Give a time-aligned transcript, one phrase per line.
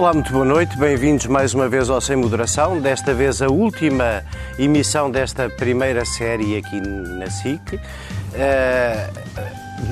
[0.00, 0.78] Olá, muito boa noite.
[0.78, 2.80] Bem-vindos mais uma vez ao Sem Moderação.
[2.80, 4.24] Desta vez a última
[4.58, 7.74] emissão desta primeira série aqui na SIC.
[7.74, 7.78] Uh,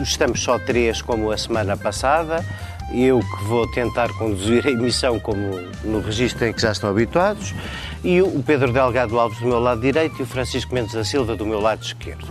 [0.03, 2.43] estamos só três como a semana passada.
[2.91, 7.55] Eu que vou tentar conduzir a emissão como no registro em que já estão habituados.
[8.03, 11.37] E o Pedro Delgado Alves do meu lado direito e o Francisco Mendes da Silva
[11.37, 12.25] do meu lado esquerdo.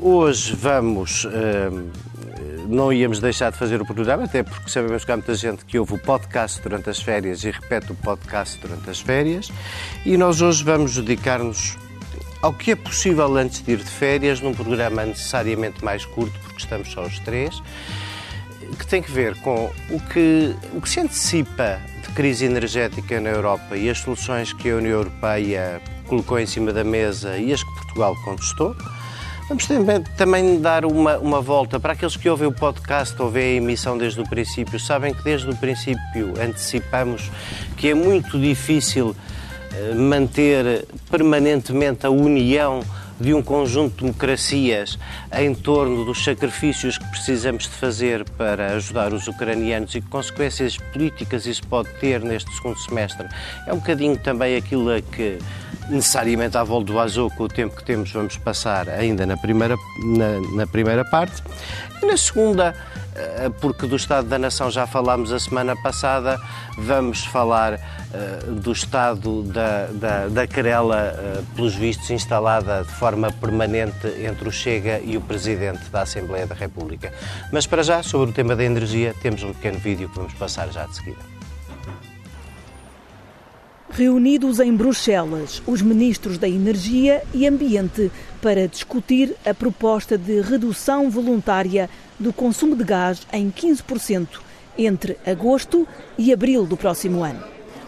[0.00, 1.88] Hoje vamos uh,
[2.68, 5.78] não íamos deixar de fazer o programa, até porque sabemos que há muita gente que
[5.78, 9.50] ouve o podcast durante as férias e repete o podcast durante as férias.
[10.04, 11.76] E nós hoje vamos dedicar-nos
[12.42, 16.58] ao que é possível antes de ir de férias, num programa necessariamente mais curto, porque
[16.60, 17.62] estamos só os três,
[18.78, 23.30] que tem que ver com o que, o que se antecipa de crise energética na
[23.30, 27.62] Europa e as soluções que a União Europeia colocou em cima da mesa e as
[27.62, 28.76] que Portugal contestou
[29.48, 29.68] Vamos
[30.16, 33.96] também, dar uma, uma volta para aqueles que ouvem o podcast ou veem a emissão
[33.96, 34.78] desde o princípio.
[34.80, 37.30] Sabem que desde o princípio antecipamos
[37.76, 39.14] que é muito difícil
[39.72, 42.82] eh, manter permanentemente a união
[43.20, 44.98] de um conjunto de democracias
[45.32, 50.76] em torno dos sacrifícios que precisamos de fazer para ajudar os ucranianos e que consequências
[50.76, 53.26] políticas isso pode ter neste segundo semestre.
[53.66, 55.38] É um bocadinho também aquilo a que
[55.88, 59.76] necessariamente à volta do azul, com o tempo que temos, vamos passar ainda na primeira,
[60.04, 61.42] na, na primeira parte.
[62.02, 62.74] E na segunda,
[63.60, 66.40] porque do Estado da Nação já falámos a semana passada,
[66.78, 73.32] vamos falar uh, do estado da, da, da querela, uh, pelos vistos, instalada de forma
[73.32, 77.12] permanente entre o Chega e o Presidente da Assembleia da República.
[77.52, 80.68] Mas para já, sobre o tema da energia, temos um pequeno vídeo que vamos passar
[80.68, 81.35] já de seguida.
[83.96, 91.08] Reunidos em Bruxelas, os ministros da Energia e Ambiente para discutir a proposta de redução
[91.08, 91.88] voluntária
[92.20, 94.28] do consumo de gás em 15%
[94.76, 97.42] entre agosto e abril do próximo ano.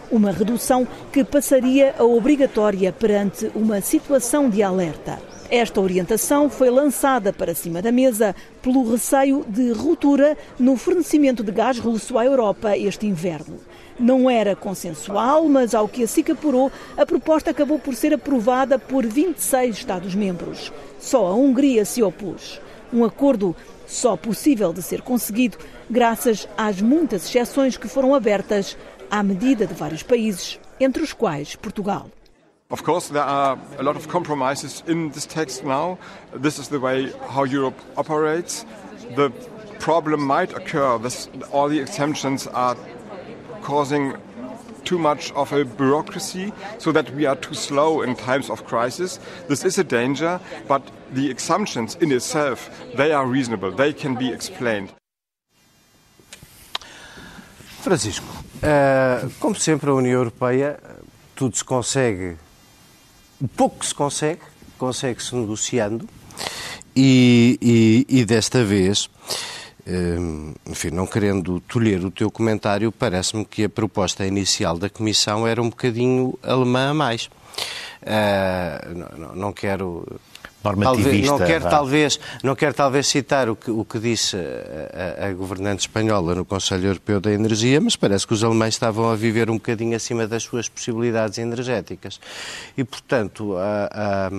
[0.09, 5.21] Uma redução que passaria a obrigatória perante uma situação de alerta.
[5.47, 11.51] Esta orientação foi lançada para cima da mesa pelo receio de ruptura no fornecimento de
[11.51, 13.59] gás russo à Europa este inverno.
[13.99, 18.79] Não era consensual, mas ao que a SIC apurou, a proposta acabou por ser aprovada
[18.79, 20.71] por 26 Estados-membros.
[20.99, 22.61] Só a Hungria se opôs.
[22.93, 23.55] Um acordo
[23.85, 25.57] só possível de ser conseguido
[25.89, 28.77] graças às muitas exceções que foram abertas
[29.11, 32.09] à medida de vários países, entre os quais Portugal.
[32.71, 35.97] Of course, there are a lot of compromises in this text now.
[36.39, 38.63] This is the way how Europe operates.
[39.15, 39.31] The
[39.79, 40.99] problem might occur.
[40.99, 42.77] This, all the exemptions are
[43.69, 44.15] causing
[44.83, 49.19] too much of a bureaucracy so that we are too slow in times of crisis.
[49.47, 50.81] This is a danger, but
[51.13, 53.71] the assumptions in itself, they are reasonable.
[53.71, 54.89] They can be explained.
[57.81, 58.25] Francisco,
[58.63, 60.79] uh, como sempre a União Europeia,
[61.35, 62.37] tudo se consegue,
[63.39, 64.41] o pouco que se consegue,
[64.77, 66.09] consegue-se negociando
[66.95, 69.09] e, e, e desta vez
[70.65, 75.61] enfim, não querendo tolher o teu comentário, parece-me que a proposta inicial da Comissão era
[75.61, 77.29] um bocadinho alemã a mais.
[78.01, 80.05] Uh, não, não, quero
[80.61, 85.33] Talvez, não quero talvez não quero talvez citar o que, o que disse a, a,
[85.33, 89.49] governante espanhola no Conselho Europeu da Energia, mas parece que os alemães estavam a viver
[89.49, 92.19] um bocadinho acima das suas possibilidades energéticas
[92.77, 94.29] e portanto a, a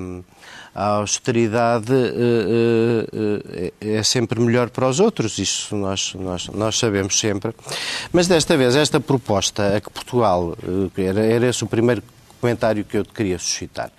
[0.74, 7.52] a austeridade uh, é sempre melhor para os outros, isso nós, nós, nós sabemos sempre.
[8.12, 10.56] Mas desta vez, esta proposta a que Portugal,
[10.96, 12.02] era, era esse o primeiro
[12.40, 13.90] comentário que eu te queria suscitar.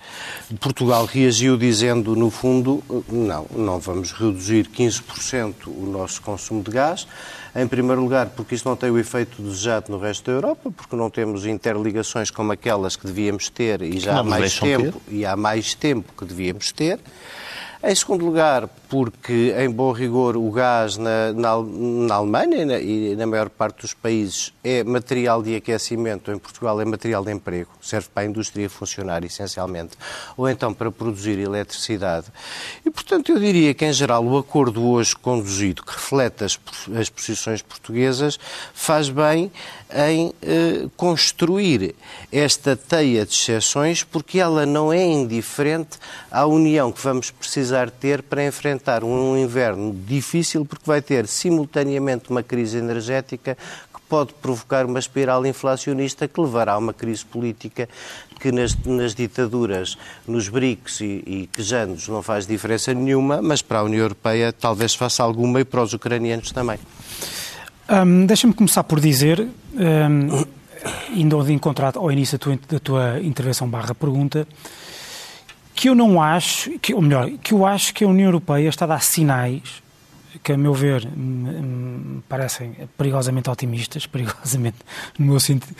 [0.60, 7.06] Portugal reagiu dizendo, no fundo, não, não vamos reduzir 15% o nosso consumo de gás.
[7.54, 10.96] Em primeiro lugar, porque isso não tem o efeito desejado no resto da Europa, porque
[10.96, 15.14] não temos interligações como aquelas que devíamos ter e já há mais tempo ter.
[15.14, 16.98] e há mais tempo que devíamos ter.
[17.84, 22.78] Em segundo lugar, porque, em bom rigor, o gás na, na, na Alemanha e na,
[22.78, 27.32] e na, maior parte dos países é material de aquecimento, em Portugal é material de
[27.32, 29.96] emprego, serve para a indústria funcionar essencialmente,
[30.36, 32.26] ou então para produzir eletricidade.
[32.86, 36.60] E, portanto, eu diria que, em geral, o acordo hoje conduzido, que reflete as,
[36.96, 38.38] as posições portuguesas,
[38.72, 39.50] faz bem
[39.92, 41.94] em eh, construir
[42.30, 45.98] esta teia de exceções, porque ela não é indiferente
[46.30, 52.30] à união que vamos precisar ter para enfrentar um inverno difícil porque vai ter simultaneamente
[52.30, 53.56] uma crise energética
[53.92, 57.88] que pode provocar uma espiral inflacionista que levará a uma crise política
[58.40, 59.96] que nas, nas ditaduras,
[60.26, 64.94] nos BRICS e, e quejanos não faz diferença nenhuma, mas para a União Europeia talvez
[64.94, 66.78] faça alguma e para os ucranianos também.
[67.88, 70.44] Um, Deixa-me começar por dizer, um,
[71.14, 74.46] indo de encontrar ao início da tua, da tua intervenção barra pergunta,
[75.82, 78.84] que eu não acho, que, ou melhor, que eu acho que a União Europeia está
[78.84, 79.82] a dar sinais
[80.40, 84.76] que, a meu ver, me parecem perigosamente otimistas, perigosamente,
[85.18, 85.74] no meu sentido,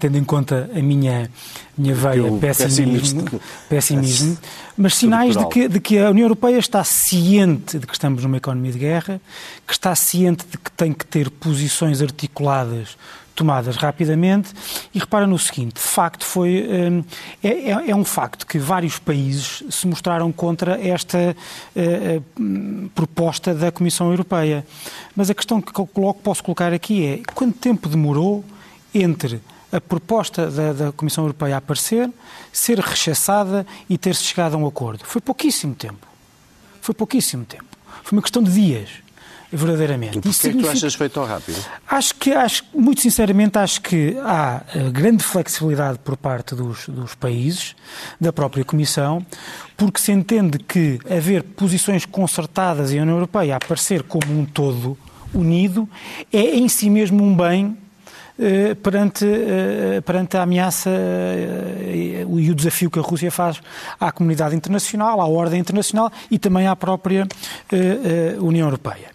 [0.00, 1.30] tendo em conta a minha,
[1.78, 4.36] minha veia pessimismo, pessimismo
[4.76, 8.38] mas sinais de que, de que a União Europeia está ciente de que estamos numa
[8.38, 9.20] economia de guerra,
[9.64, 12.96] que está ciente de que tem que ter posições articuladas
[13.34, 14.52] tomadas rapidamente.
[14.94, 17.04] E repara no seguinte: de facto, foi, hum,
[17.42, 21.36] é, é, é um facto que vários países se mostraram contra esta
[21.76, 24.66] uh, proposta da Comissão Europeia.
[25.14, 28.44] Mas a questão que coloco, posso colocar aqui é quanto tempo demorou
[28.94, 29.40] entre
[29.72, 32.08] a proposta da, da Comissão Europeia aparecer,
[32.52, 35.04] ser rechaçada e ter-se chegado a um acordo?
[35.04, 36.06] Foi pouquíssimo tempo.
[36.80, 37.64] Foi pouquíssimo tempo.
[38.04, 39.03] Foi uma questão de dias
[39.56, 40.18] verdadeiramente.
[40.18, 40.68] E porquê significa...
[40.68, 41.58] é que tu achas foi tão rápido?
[41.88, 47.14] Acho que, acho, muito sinceramente, acho que há eh, grande flexibilidade por parte dos, dos
[47.14, 47.74] países,
[48.20, 49.24] da própria Comissão,
[49.76, 54.96] porque se entende que haver posições concertadas e a União Europeia aparecer como um todo
[55.32, 55.88] unido
[56.32, 57.76] é em si mesmo um bem
[58.82, 63.60] perante, eh, perante a ameaça e o desafio que a Rússia faz
[64.00, 67.26] à comunidade internacional, à ordem internacional e também à própria
[68.40, 69.10] União Europeia.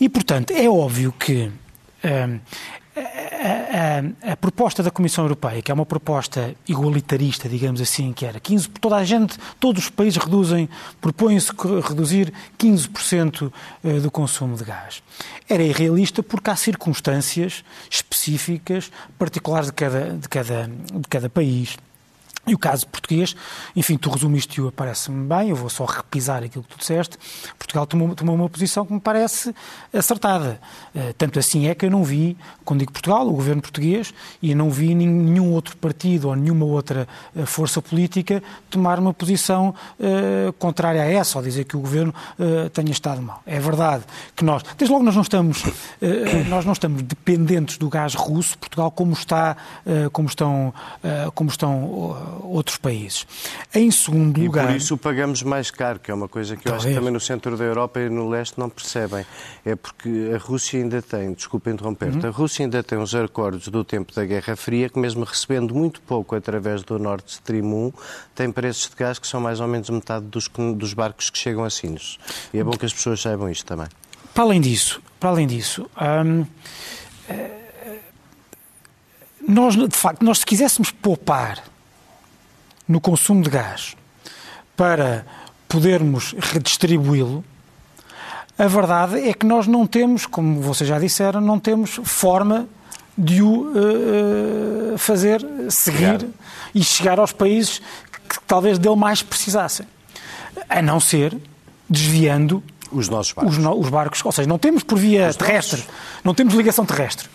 [0.00, 1.50] E, portanto, é óbvio que
[2.96, 8.24] a, a, a, proposta da Comissão Europeia, que é uma proposta igualitarista, digamos assim, que
[8.24, 10.68] era 15, toda a gente, todos os países reduzem,
[11.00, 11.52] propõem-se
[11.86, 13.52] reduzir 15%
[13.84, 15.02] eh, do consumo de gás.
[15.48, 21.76] Era irrealista porque há circunstâncias específicas, particulares de cada, de cada, de cada país.
[22.48, 23.34] E o caso português,
[23.74, 27.18] enfim, tu resumiste-o, parece-me bem, eu vou só repisar aquilo que tu disseste.
[27.58, 29.52] Portugal tomou, tomou uma posição que me parece
[29.92, 30.60] acertada.
[30.94, 34.54] Uh, tanto assim é que eu não vi, quando digo Portugal, o governo português, e
[34.54, 38.40] não vi nenhum outro partido ou nenhuma outra uh, força política
[38.70, 42.14] tomar uma posição uh, contrária a essa, ou dizer que o governo
[42.72, 43.42] tenha estado mal.
[43.44, 44.04] É verdade
[44.36, 45.64] que nós, desde logo, nós não estamos,
[46.48, 49.56] nós não estamos dependentes do gás russo, Portugal, como está,
[50.12, 50.72] como estão,
[51.34, 53.26] como estão outros países.
[53.74, 54.64] Em segundo lugar.
[54.64, 57.12] E por isso pagamos mais caro, que é uma coisa que eu acho que também
[57.12, 59.24] no centro da Europa e no leste não percebem.
[59.64, 62.28] É porque a Rússia ainda tem, desculpa interromper-te, uhum.
[62.28, 66.00] a Rússia ainda tem uns acordos do tempo da Guerra Fria que, mesmo recebendo muito
[66.00, 67.92] pouco através do Nord Stream 1,
[68.34, 71.64] tem preços de gás que são mais ou menos metade dos, dos barcos que chegam
[71.64, 72.18] a Sinos.
[72.52, 73.88] E é bom que as pessoas saibam isto também.
[74.34, 75.88] Para além disso, para além disso.
[75.98, 76.44] Hum,
[79.46, 81.62] nós, de facto, nós se quiséssemos poupar
[82.88, 83.96] no consumo de gás
[84.76, 85.26] para
[85.68, 87.44] podermos redistribuí-lo,
[88.58, 92.66] a verdade é que nós não temos, como vocês já disseram, não temos forma
[93.16, 96.26] de o uh, fazer seguir
[96.74, 97.80] e chegar aos países
[98.28, 99.86] que talvez dele mais precisassem.
[100.68, 101.36] A não ser
[101.88, 103.56] desviando os nossos barcos.
[103.56, 104.24] Os, no, os barcos.
[104.24, 105.94] Ou seja, não temos por via os terrestre, nossos.
[106.24, 107.28] não temos ligação terrestre.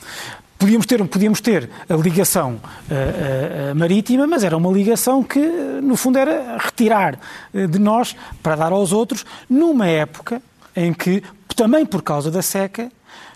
[0.62, 5.96] Podíamos ter, podíamos ter a ligação uh, uh, marítima, mas era uma ligação que, no
[5.98, 7.18] fundo, era retirar
[7.52, 10.40] de nós para dar aos outros, numa época
[10.76, 11.24] em que,
[11.56, 12.92] também por causa da seca,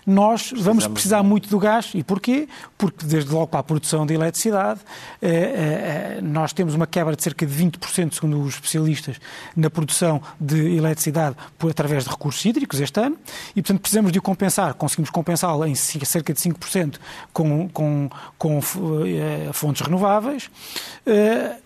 [0.06, 1.90] nós vamos precisar muito do gás.
[1.92, 2.48] E porquê?
[2.78, 4.80] Porque, desde logo para a produção de eletricidade,
[5.20, 9.16] eh, eh, nós temos uma quebra de cerca de 20%, segundo os especialistas,
[9.56, 13.18] na produção de eletricidade por, através de recursos hídricos este ano,
[13.56, 14.74] e, portanto, precisamos de o compensar.
[14.74, 16.98] Conseguimos compensá-lo em cerca de 5%
[17.32, 18.08] com, com,
[18.38, 18.60] com
[19.04, 20.48] eh, fontes renováveis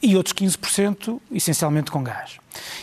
[0.02, 2.38] e outros 15% essencialmente com gás.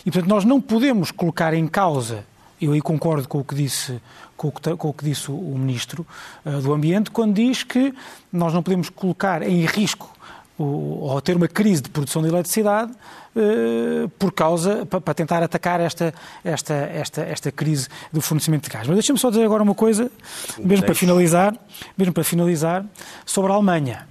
[0.05, 2.25] E, portanto, nós não podemos colocar em causa
[2.59, 4.01] eu aí concordo com o que disse,
[4.37, 6.05] com o que, com o que disse o Ministro
[6.45, 7.93] uh, do Ambiente, quando diz que
[8.31, 10.15] nós não podemos colocar em risco
[10.59, 16.13] ou ter uma crise de produção de eletricidade uh, por causa, para tentar atacar esta,
[16.43, 18.87] esta, esta, esta crise do fornecimento de gás.
[18.87, 20.09] Mas deixa-me só dizer agora uma coisa,
[20.57, 21.55] mesmo para finalizar,
[21.97, 22.85] mesmo para finalizar,
[23.25, 24.07] sobre a Alemanha.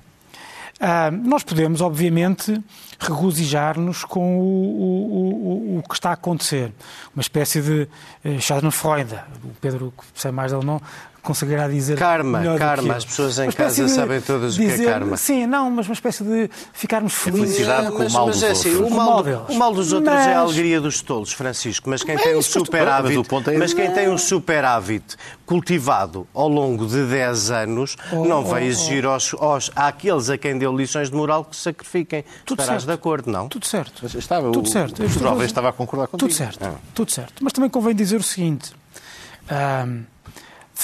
[0.77, 2.63] Uh, nós podemos, obviamente,
[2.99, 6.71] regozijar-nos com o, o, o, o, que está a acontecer.
[7.15, 7.89] Uma espécie de
[8.25, 9.15] uh, Schadenfreude.
[9.43, 10.81] O Pedro, que percebe mais dele, não,
[11.27, 11.99] conseguirá dizer.
[11.99, 12.95] Karma, karma.
[12.95, 15.17] As pessoas em casa de, sabem todas dizer, o que é karma.
[15.17, 17.57] Sim, não, mas uma espécie de ficarmos felizes.
[17.57, 18.93] Felicidade com o mal dos é assim, outros.
[18.93, 20.27] O mal, o mal dos outros mas...
[20.27, 21.91] é a alegria dos tolos, Francisco.
[21.91, 23.19] Mas quem é tem um superávit,
[23.49, 28.63] é mas quem tem um superávit cultivado ao longo de 10 anos, oh, não vai
[28.63, 29.11] oh, exigir oh.
[29.11, 32.25] Aos, aos, àqueles a quem deu lições de moral que se sacrifiquem.
[32.45, 32.87] Tudo Estarás certo.
[32.87, 33.49] de acordo, não?
[33.49, 34.01] Tudo certo.
[34.03, 35.03] Mas estava, tudo certo.
[35.03, 36.29] O, o, estava a concordar contigo.
[36.29, 36.65] Tudo certo.
[36.65, 36.75] Ah.
[36.95, 37.43] Tudo certo.
[37.43, 38.73] Mas também convém dizer o seguinte.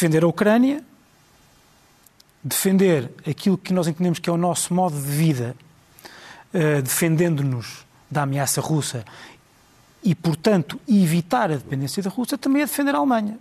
[0.03, 0.85] Defender a Ucrânia
[2.43, 5.55] defender aquilo que nós entendemos que é o nosso modo de vida,
[6.53, 9.05] uh, defendendo-nos da ameaça russa
[10.03, 13.39] e, portanto, evitar a dependência da Rússia, também é defender a Alemanha.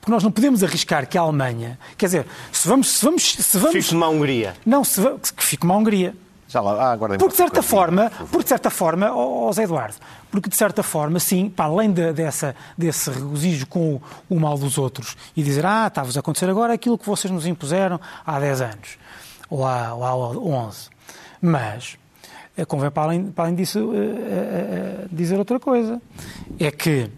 [0.00, 2.88] Porque nós não podemos arriscar que a Alemanha, quer dizer, se vamos.
[2.88, 4.56] Se vamos, se vamos fique uma Hungria.
[4.66, 5.00] Não, se,
[5.36, 6.14] que fique uma Hungria.
[6.48, 9.96] Já lá, ah, porque de certa forma, porque de certa forma, ó, Zé Eduardo,
[10.30, 14.56] porque de certa forma, sim, para além de, dessa, desse regozijo com o, o, mal
[14.56, 18.38] dos outros e dizer, ah, está-vos a acontecer agora aquilo que vocês nos impuseram há
[18.38, 18.98] 10 anos
[19.50, 20.88] ou há, ou há 11.
[21.40, 21.98] Mas
[22.56, 26.00] eh, convém, para além, para além disso, uh, uh, dizer outra coisa.
[26.58, 27.10] É que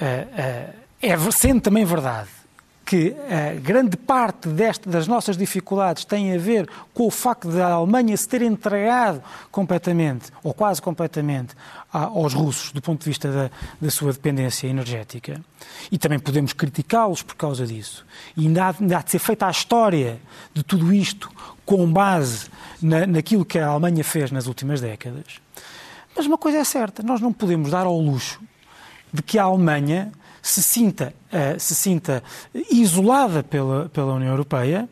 [0.00, 2.41] uh, é sendo também verdade
[2.92, 7.72] que a grande parte deste, das nossas dificuldades tem a ver com o facto da
[7.72, 11.54] Alemanha se ter entregado completamente, ou quase completamente,
[11.90, 15.40] aos russos do ponto de vista da, da sua dependência energética.
[15.90, 18.04] E também podemos criticá-los por causa disso.
[18.36, 20.20] E ainda há, ainda há, de ser feita a história
[20.52, 21.30] de tudo isto
[21.64, 22.50] com base
[22.82, 25.40] na, naquilo que a Alemanha fez nas últimas décadas.
[26.14, 28.38] Mas uma coisa é certa, nós não podemos dar ao luxo
[29.10, 32.22] de que a Alemanha se sinta, uh, se sinta
[32.70, 34.88] isolada pela, pela União Europeia.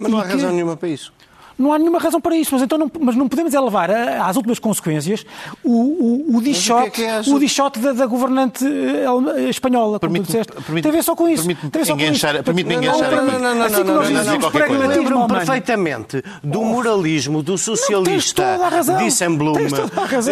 [0.00, 0.32] Mas não há que...
[0.32, 1.12] razão nenhuma para isso.
[1.58, 4.58] Não há nenhuma razão para isso, mas, então não, mas não podemos elevar às últimas
[4.58, 5.24] consequências
[5.62, 10.00] o, o, o dichote, que é que é o dichote da, da, governante eh, espanhola,
[10.00, 10.52] como tu disseste.
[10.52, 11.44] Tem a ver só com isso.
[11.44, 16.62] Permite-me enganchar, permite não, não, não, não, assim não, não, não, não, Lembro-me perfeitamente do
[16.62, 18.58] moralismo do socialista
[18.98, 19.54] Dissemblum.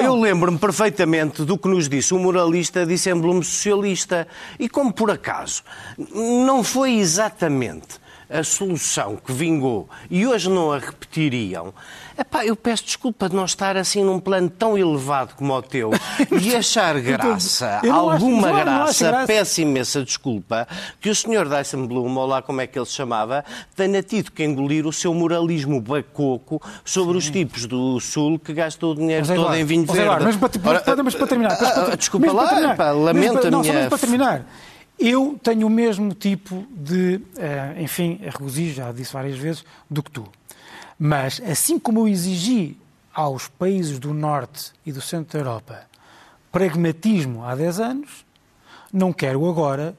[0.03, 4.27] Eu lembro-me perfeitamente do que nos disse o moralista Dissemblum socialista.
[4.59, 5.63] E como por acaso
[6.15, 8.02] não foi exatamente
[8.33, 11.73] a solução que vingou e hoje não a repetiriam,
[12.19, 15.91] epá, eu peço desculpa de não estar assim num plano tão elevado como o teu
[16.41, 20.67] e achar graça, alguma acho, graça, graça, peço imensa desculpa,
[21.01, 23.45] que o senhor Dyson ou lá como é que ele se chamava,
[23.77, 27.19] tenha tido que engolir o seu moralismo bacoco sobre Sim.
[27.19, 30.01] os tipos do Sul que gastou o dinheiro todo Eduardo, em vinho verde.
[30.01, 31.59] Eduardo, mas, para, Ora, mas para terminar...
[31.59, 33.89] Para, desculpa lá, terminar, lamento a minha...
[33.89, 34.47] para terminar...
[34.99, 40.11] Eu tenho o mesmo tipo de, uh, enfim, regozijo, já disse várias vezes, do que
[40.11, 40.27] tu.
[40.99, 42.77] Mas, assim como eu exigi
[43.13, 45.93] aos países do Norte e do Centro da Europa
[46.53, 48.27] pragmatismo há 10 anos,
[48.93, 49.97] não quero agora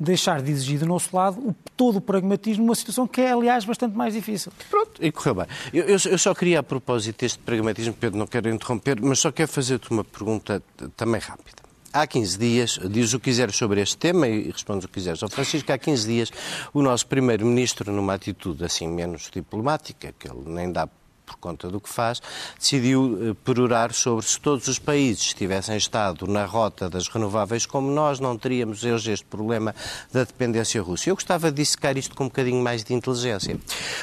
[0.00, 3.66] deixar de exigir do nosso lado o, todo o pragmatismo numa situação que é, aliás,
[3.66, 4.50] bastante mais difícil.
[4.70, 5.46] Pronto, e correu bem.
[5.74, 9.30] Eu, eu, eu só queria, a propósito deste pragmatismo, Pedro, não quero interromper, mas só
[9.30, 10.62] quero fazer-te uma pergunta
[10.96, 11.60] também rápida.
[11.92, 15.24] Há 15 dias, diz o que quiseres sobre este tema e respondes o que quiseres.
[15.24, 16.30] Ao Francisco, há 15 dias,
[16.72, 20.88] o nosso Primeiro-Ministro, numa atitude assim menos diplomática, que ele nem dá
[21.30, 22.20] por conta do que faz,
[22.58, 27.90] decidiu eh, perorar sobre se todos os países tivessem estado na rota das renováveis como
[27.90, 29.74] nós, não teríamos hoje este problema
[30.12, 31.08] da dependência russa.
[31.08, 33.58] Eu gostava de dissecar isto com um bocadinho mais de inteligência,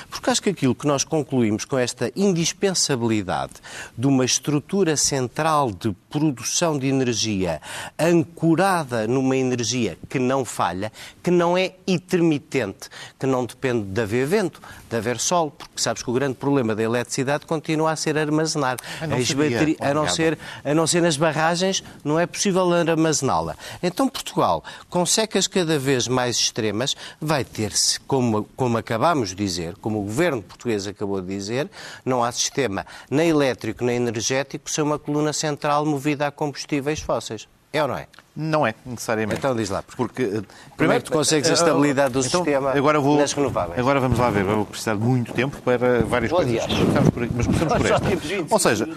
[0.10, 3.54] porque acho que aquilo que nós concluímos com esta indispensabilidade
[3.98, 7.62] de uma estrutura central de produção de energia
[8.00, 10.92] ancorada numa energia que não falha,
[11.22, 16.02] que não é intermitente, que não depende de haver vento, de haver sol, porque sabes
[16.02, 18.78] que o grande problema da eletricidade continua a ser armazenar.
[19.02, 19.18] A não,
[19.80, 23.56] a não, ser, a não ser nas barragens, não é possível armazená-la.
[23.82, 29.76] Então Portugal, com secas cada vez mais extremas, vai ter-se, como, como acabámos de dizer,
[29.78, 31.70] como o governo português acabou de dizer,
[32.06, 37.48] não há sistema nem elétrico nem energético sem uma coluna central movida a combustíveis fósseis.
[37.72, 38.08] É ou não é?
[38.40, 39.40] Não é, necessariamente.
[39.40, 39.82] Então diz lá.
[39.82, 40.42] Porque, eh,
[40.78, 43.80] primeiro tu consegues a eh, estabilidade do então, sistema agora vou, nas renováveis.
[43.80, 46.68] Agora vamos lá ver, vou precisar de muito tempo para várias coisas.
[46.68, 48.54] Mas por, mas começamos por esta.
[48.54, 48.88] Ou seja,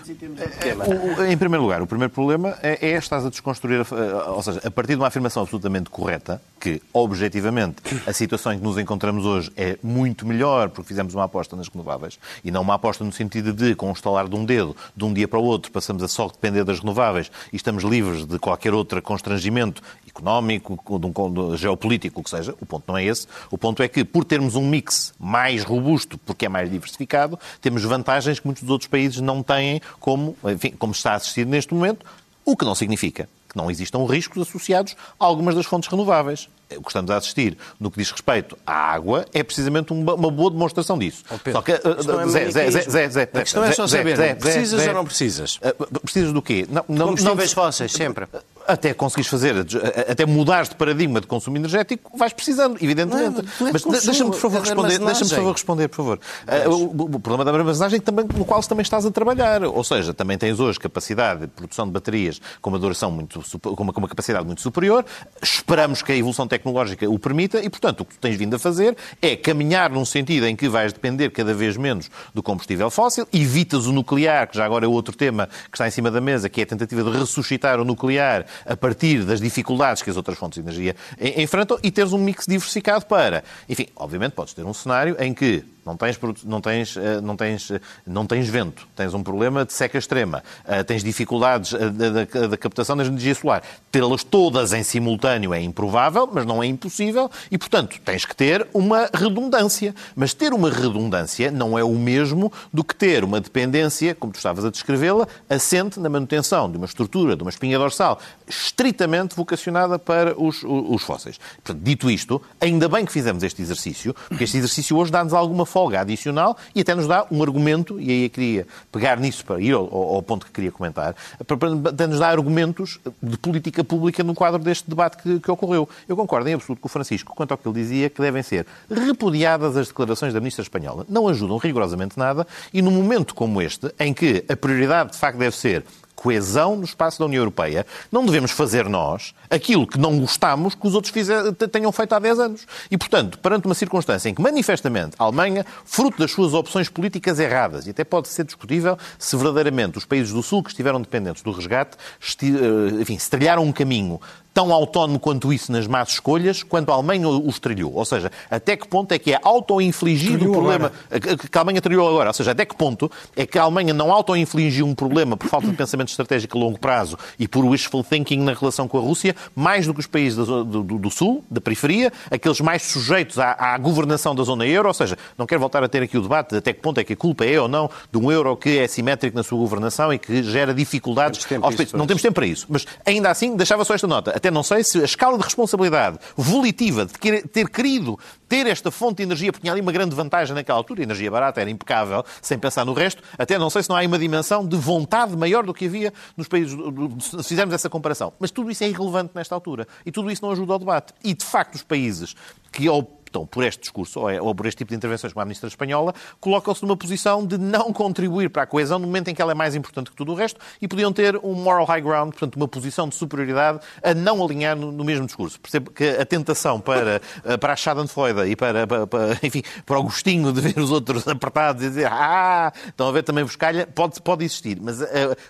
[0.60, 3.86] eh, em primeiro lugar, o primeiro problema é, é estás a desconstruir,
[4.26, 8.64] ou seja, a partir de uma afirmação absolutamente correta, que objetivamente a situação em que
[8.64, 12.74] nos encontramos hoje é muito melhor porque fizemos uma aposta nas renováveis e não uma
[12.74, 15.44] aposta no sentido de, com o estalar de um dedo, de um dia para o
[15.44, 19.82] outro, passamos a só depender das renováveis e estamos livres de qualquer outra constrangimento constrangimento
[20.06, 22.54] económico, de um, geopolítico, o que seja.
[22.60, 23.26] O ponto não é esse.
[23.50, 27.82] O ponto é que, por termos um mix mais robusto, porque é mais diversificado, temos
[27.84, 31.72] vantagens que muitos dos outros países não têm, como, enfim, como está a assistir neste
[31.72, 32.04] momento,
[32.44, 36.48] o que não significa que não existam riscos associados a algumas das fontes renováveis.
[36.76, 40.30] O que estamos a assistir no que diz respeito à água é precisamente uma, uma
[40.30, 41.24] boa demonstração disso.
[41.30, 44.16] Oh, Pedro, só que, uh, Zé, Zé, Zé, Zé, Zé, a questão é só saber,
[44.16, 45.56] Zé, precisas ou não precisas?
[45.56, 46.66] Uh, precisas do quê?
[46.70, 48.26] Não, não, Combustíveis não, fósseis, sempre.
[48.66, 49.66] até conseguires fazer,
[50.08, 53.44] até mudares de paradigma de consumo energético, vais precisando, evidentemente.
[53.60, 54.98] Não, é, Mas deixa-me, por favor, é responder.
[54.98, 56.20] Deixa-me, por favor, responder, por favor.
[56.46, 59.64] Uh, o, o, problema da armazenagem também, no qual também estás a trabalhar.
[59.64, 63.82] Ou seja, também tens hoje capacidade de produção de baterias com uma duração muito, com
[63.82, 65.04] uma, com uma capacidade muito superior.
[65.42, 66.59] Esperamos que a evolução tecnológica
[67.08, 70.46] o permita e, portanto, o que tu tens vindo a fazer é caminhar num sentido
[70.46, 74.64] em que vais depender cada vez menos do combustível fóssil, evitas o nuclear, que já
[74.64, 77.18] agora é outro tema que está em cima da mesa, que é a tentativa de
[77.18, 80.96] ressuscitar o nuclear a partir das dificuldades que as outras fontes de energia
[81.36, 83.44] enfrentam e teres um mix diversificado para.
[83.68, 87.70] Enfim, obviamente podes ter um cenário em que não tens, não, tens, eh, não, tens,
[87.70, 92.96] eh, não tens vento, tens um problema de seca extrema, eh, tens dificuldades da captação
[92.96, 93.62] da energia solar.
[93.90, 98.66] Tê-las todas em simultâneo é improvável, mas não é impossível, e, portanto, tens que ter
[98.74, 99.94] uma redundância.
[100.14, 104.36] Mas ter uma redundância não é o mesmo do que ter uma dependência, como tu
[104.36, 109.98] estavas a descrevê-la, assente na manutenção de uma estrutura, de uma espinha dorsal, estritamente vocacionada
[109.98, 111.38] para os, os fósseis.
[111.62, 115.64] Portanto, dito isto, ainda bem que fizemos este exercício, porque este exercício hoje dá-nos alguma
[115.70, 119.60] folga adicional e até nos dá um argumento, e aí eu queria pegar nisso para
[119.60, 121.14] ir ao, ao ponto que queria comentar,
[121.46, 125.88] para, nos dar argumentos de política pública no quadro deste debate que, que ocorreu.
[126.08, 128.66] Eu concordo em absoluto com o Francisco quanto ao que ele dizia, que devem ser
[128.90, 131.06] repudiadas as declarações da Ministra Espanhola.
[131.08, 135.38] Não ajudam rigorosamente nada e num momento como este, em que a prioridade de facto
[135.38, 135.84] deve ser
[136.20, 140.86] coesão no espaço da União Europeia, não devemos fazer nós aquilo que não gostamos que
[140.86, 142.66] os outros fizer, tenham feito há 10 anos.
[142.90, 147.40] E, portanto, perante uma circunstância em que, manifestamente, a Alemanha, fruto das suas opções políticas
[147.40, 151.42] erradas, e até pode ser discutível se verdadeiramente os países do Sul que estiveram dependentes
[151.42, 151.96] do resgate,
[152.42, 154.20] eh, enfim, se trilharam um caminho
[154.52, 157.94] tão autónomo quanto isso nas más escolhas, quanto a Alemanha os trilhou.
[157.94, 161.36] Ou seja, até que ponto é que é auto-infligido o problema agora.
[161.36, 162.30] que a Alemanha trilhou agora?
[162.30, 165.68] Ou seja, até que ponto é que a Alemanha não auto-infligiu um problema por falta
[165.68, 169.34] de pensamento estratégico a longo prazo e por wishful thinking na relação com a Rússia,
[169.54, 173.56] mais do que os países do, do, do Sul, da periferia, aqueles mais sujeitos à,
[173.58, 176.50] à, governação da zona euro, ou seja, não quero voltar a ter aqui o debate
[176.50, 178.78] de até que ponto é que a culpa é ou não de um euro que
[178.78, 181.92] é simétrico na sua governação e que gera dificuldades aos países.
[181.94, 182.66] Não temos tempo para isso.
[182.68, 186.18] Mas ainda assim, deixava só esta nota até não sei se a escala de responsabilidade
[186.36, 190.54] volitiva de ter querido ter esta fonte de energia, porque tinha ali uma grande vantagem
[190.54, 193.88] naquela altura, a energia barata era impecável, sem pensar no resto, até não sei se
[193.88, 195.99] não há uma dimensão de vontade maior do que havia
[196.36, 196.76] nos países,
[197.20, 198.32] se fizermos essa comparação.
[198.38, 199.86] Mas tudo isso é irrelevante nesta altura.
[200.04, 201.12] E tudo isso não ajuda ao debate.
[201.22, 202.34] E, de facto, os países
[202.72, 202.88] que,
[203.30, 206.12] optam por este discurso é, ou, por este tipo de intervenções como a Ministra Espanhola,
[206.40, 209.54] colocam-se numa posição de não contribuir para a coesão no momento em que ela é
[209.54, 212.66] mais importante que tudo o resto e podiam ter um moral high ground, portanto, uma
[212.66, 215.60] posição de superioridade a não alinhar no, no mesmo discurso.
[215.60, 219.98] Percebo que a tentação para, eh, para a Schadenfreude e para, para, para, enfim, para
[219.98, 223.56] o gostinho de ver os outros apertados e dizer ah, estão a ver também vos
[223.56, 224.78] calha, pode, pode existir.
[224.80, 225.06] Mas uh,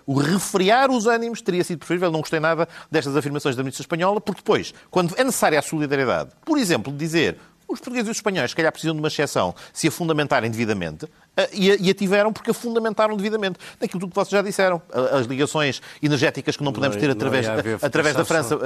[0.06, 2.10] o refriar os ânimos teria sido preferível.
[2.10, 6.30] Não gostei nada destas afirmações da Ministra Espanhola, porque depois, quando é necessária a solidariedade,
[6.44, 7.38] por exemplo, dizer
[7.72, 11.06] os portugueses e os espanhóis, se calhar, precisam de uma exceção se a fundamentarem devidamente,
[11.52, 13.58] e a, e a, tiveram porque a fundamentaram devidamente.
[13.78, 14.80] Daquilo que vocês já disseram.
[15.12, 17.46] As ligações energéticas que não podemos ter através,
[17.82, 18.58] através da França,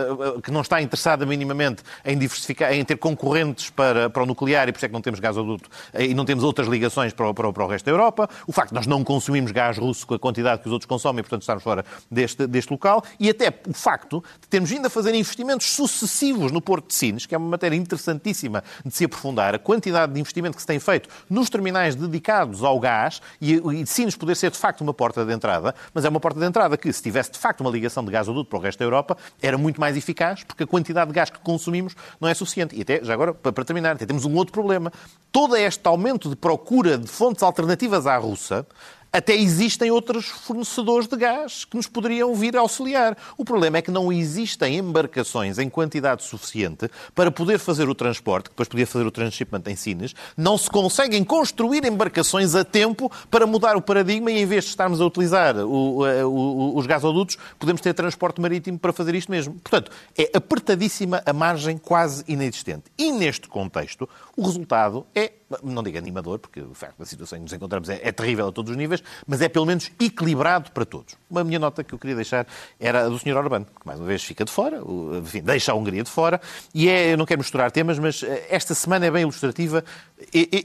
[0.43, 4.73] que não está interessada minimamente em diversificar, em ter concorrentes para, para o nuclear e
[4.73, 7.53] por isso é que não temos gasoduto e não temos outras ligações para o, para,
[7.53, 8.29] para o resto da Europa.
[8.47, 11.21] O facto de nós não consumimos gás russo com a quantidade que os outros consomem
[11.21, 13.05] e, portanto, estarmos fora deste, deste local.
[13.19, 17.27] E até o facto de termos vindo a fazer investimentos sucessivos no Porto de Sines,
[17.27, 20.79] que é uma matéria interessantíssima de se aprofundar, a quantidade de investimento que se tem
[20.79, 25.25] feito nos terminais dedicados ao gás e, e Sines poder ser de facto uma porta
[25.25, 28.05] de entrada, mas é uma porta de entrada que, se tivesse de facto uma ligação
[28.05, 31.15] de gasoduto para o resto da Europa, era muito mais eficaz, porque a quantidade de
[31.15, 32.77] gás que consumimos não é suficiente.
[32.77, 34.93] E até, já agora, para terminar, até temos um outro problema.
[35.33, 38.67] Todo este aumento de procura de fontes alternativas à russa
[39.15, 43.17] até existem outros fornecedores de gás que nos poderiam vir auxiliar.
[43.39, 48.47] O problema é que não existem embarcações em quantidade suficiente para poder fazer o transporte,
[48.47, 50.17] que depois podia fazer o transshipment em Sines.
[50.37, 54.71] Não se conseguem construir embarcações a tempo para mudar o paradigma e, em vez de
[54.71, 59.55] estarmos a utilizar o, o, os gasodutos, podemos ter transporte marítimo para fazer isto mesmo.
[59.63, 62.91] Portanto, é apertadíssima a margem quase inexistente.
[62.99, 65.31] E, neste contexto, o resultado é
[65.63, 68.49] não digo animador, porque o facto da situação em que nos encontramos é, é, terrível
[68.49, 71.15] a todos os níveis, mas é pelo menos equilibrado para todos.
[71.29, 72.47] Uma minha nota que eu queria deixar
[72.81, 73.37] era a do Sr.
[73.37, 74.81] Orbán, que mais uma vez fica de fora,
[75.19, 76.41] enfim, deixa a Hungria de fora,
[76.73, 79.85] e é, eu não quero misturar temas, mas eh, esta semana é bem ilustrativa.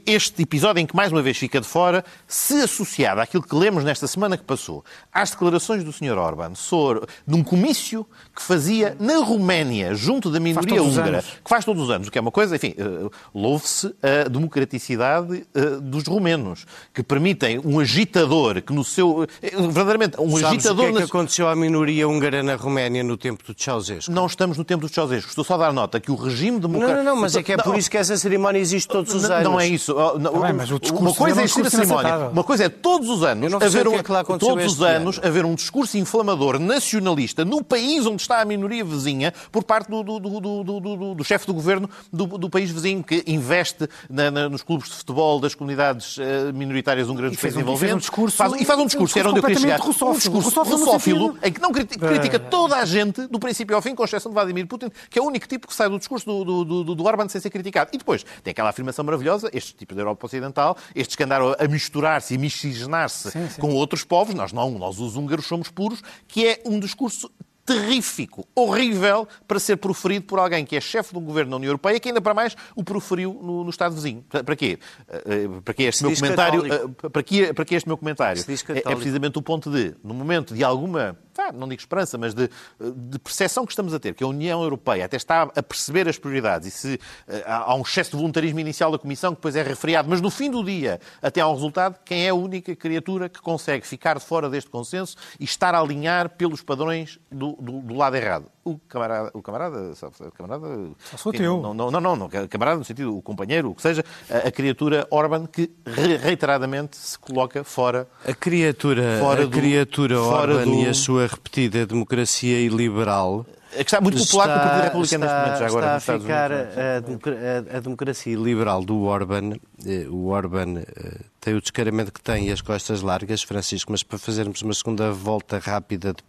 [0.06, 3.84] Este episódio em que mais uma vez fica de fora, se associado àquilo que lemos
[3.84, 6.16] nesta semana que passou, às declarações do Sr.
[6.16, 11.82] Orbán sobre num comício que fazia na Roménia, junto da minoria húngara, que faz todos
[11.82, 16.04] os anos, o que é uma coisa, enfim, eh, louve-se a democracia democraticidade uh, dos
[16.06, 19.26] romenos, que permitem um agitador que no seu...
[19.42, 20.84] verdadeiramente, um Sabes agitador...
[20.86, 24.10] o que é que aconteceu à minoria húngara na Roménia no tempo do Ceausescu?
[24.12, 25.28] Não estamos no tempo do Ceausescu.
[25.28, 26.98] Estou só a dar nota que o regime democrático...
[26.98, 29.24] Não, não, não, mas é que é por isso que essa cerimónia existe todos os
[29.24, 29.44] anos.
[29.44, 29.94] Não é isso.
[30.18, 32.16] Não, bem, mas o discurso uma coisa é é existir a cerimónia.
[32.28, 34.02] Uma coisa é todos os anos haver o um, é
[34.38, 35.26] todos os anos ano.
[35.26, 40.02] haver um discurso inflamador nacionalista no país onde está a minoria vizinha por parte do,
[40.02, 43.88] do, do, do, do, do- do chefe do governo do, do país vizinho que investe
[44.08, 47.62] na- na- nos clubes de futebol das comunidades eh, minoritárias húngaras dos países um- e
[47.62, 48.00] fez um envolventes.
[48.06, 49.78] discurso- Faz- e faz um um discurso, era discurso onde eu queria chegar.
[49.78, 50.40] completamente Um russófilo.
[50.40, 53.82] discurso Russófilo russófilo sentido- em que não criti- critica toda a gente, do princípio ao
[53.82, 56.26] fim, com exceção de Vladimir Putin, que é o único tipo que sai do discurso
[56.26, 57.90] do, do, do, do Orban sem ser criticado.
[57.92, 61.68] E depois tem aquela afirmação maravilhosa, este tipo da Europa Ocidental, estes que andaram a
[61.68, 66.60] misturar-se e miscigenar-se com outros povos, nós não, nós os húngaros somos puros, que é
[66.66, 67.30] um discurso
[67.70, 71.68] terrífico, horrível, para ser proferido por alguém que é chefe de um governo da União
[71.68, 74.24] Europeia, que ainda para mais o proferiu no, no Estado vizinho.
[74.28, 74.78] Para quê?
[75.08, 76.62] Eh, eh, Para que este meu comentário...
[76.62, 76.96] católico.
[77.06, 78.44] eh, Para que, para que este meu comentário?
[78.48, 81.16] É, é precisamente o ponto de, no momento de alguma,
[81.52, 82.48] não digo esperança, mas de,
[82.80, 86.18] de percepção que estamos a ter, que a União Europeia até está a perceber as
[86.18, 89.62] prioridades e se eh, há um excesso de voluntarismo inicial da Comissão que depois é
[89.62, 93.28] refriado, mas no fim do dia até há um resultado, quem é a única criatura
[93.28, 97.80] que consegue ficar de fora deste consenso e estar a alinhar pelos padrões do, do-
[97.80, 98.46] do lado errado?
[98.62, 100.66] O camarada, o camarada, sabe, camarada
[101.10, 101.62] Só sou quem- teu.
[101.62, 105.06] Não, não, não, não, camarada no sentido, o companheiro, o que seja, a, a criatura
[105.10, 110.64] Orban que re- reiteradamente se coloca fora A criatura, Fora a do- criatura fora Orban
[110.70, 114.82] do- e a sua repetida democracia iliberal É que está muito popular com o Partido
[114.84, 117.72] Republicano está, neste momento, já agora, está a ficar é?
[117.74, 119.52] a- a democracia liberal do Orban.
[119.86, 124.02] eh, O Orban eh, tem o descaramento que tem e as costas largas, Francisco, mas
[124.02, 126.22] para fazermos uma segunda volta rápida de-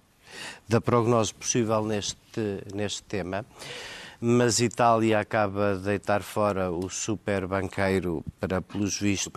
[0.69, 2.17] da prognose possível neste,
[2.73, 3.43] neste tema.
[4.23, 9.31] Mas Itália acaba de deitar fora o super banqueiro para, pelos vistos,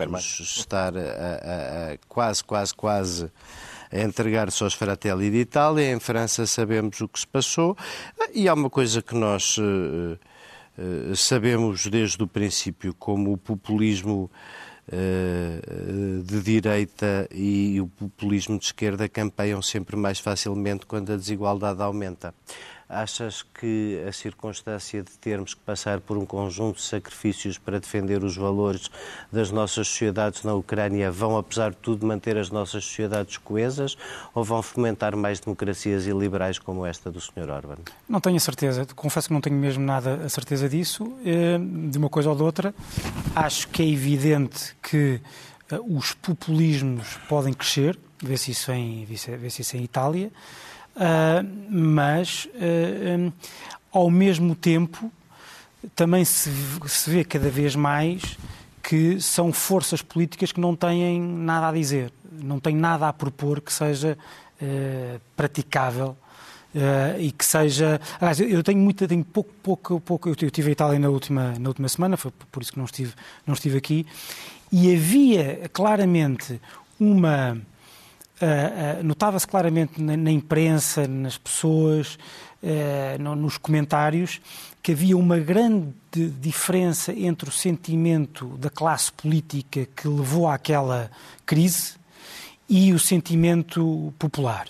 [0.59, 3.31] estar a, a- a- quase, quase, quase
[3.95, 5.91] a entregar-se aos Fratelli d'Italia.
[5.91, 7.77] Em França sabemos o que se passou
[8.33, 10.17] e há uma coisa que nós eh,
[10.77, 14.29] eh, sabemos desde o princípio, como o populismo
[14.91, 15.61] eh,
[16.23, 22.33] de direita e o populismo de esquerda campeiam sempre mais facilmente quando a desigualdade aumenta.
[22.87, 28.23] Achas que a circunstância de termos que passar por um conjunto de sacrifícios para defender
[28.23, 28.91] os valores
[29.31, 33.97] das nossas sociedades na Ucrânia vão, apesar de tudo, manter as nossas sociedades coesas
[34.35, 37.49] ou vão fomentar mais democracias iliberais como esta do Sr.
[37.49, 37.77] Orban?
[38.07, 41.57] Não tenho a certeza, confesso que não tenho mesmo nada a certeza disso, eh,
[41.89, 42.75] de uma coisa ou de outra.
[43.35, 45.19] Acho que é evidente que
[45.71, 48.71] eh, os populismos podem crescer, vê-se isso
[49.39, 50.31] vê-se isso em Itália,
[51.69, 53.31] mas, eh, eh,
[53.91, 55.11] ao mesmo tempo,
[55.95, 56.49] também se,
[56.87, 58.37] se vê cada vez mais
[58.81, 63.61] que são forças políticas que não têm nada a dizer, não têm nada a propor
[63.61, 64.17] que seja
[64.61, 66.15] eh, praticável
[67.19, 68.01] e que seja.
[68.19, 70.27] Aliás, eu- tenho muita, tenho pouco, pouco, pouco.
[70.27, 73.13] Eu estive em Itália na última, na última semana, foi por isso que não estive,
[73.47, 74.05] não estive aqui,
[74.69, 76.59] e havia claramente
[76.99, 77.57] uma.
[78.41, 82.17] Uh, uh, notava-se claramente na, na imprensa, nas pessoas,
[82.61, 84.41] uh, no- nos comentários,
[84.83, 85.93] que havia uma grande
[86.41, 91.09] diferença entre o sentimento da classe política que levou àquela
[91.45, 91.93] crise
[92.67, 94.67] e o sentimento popular.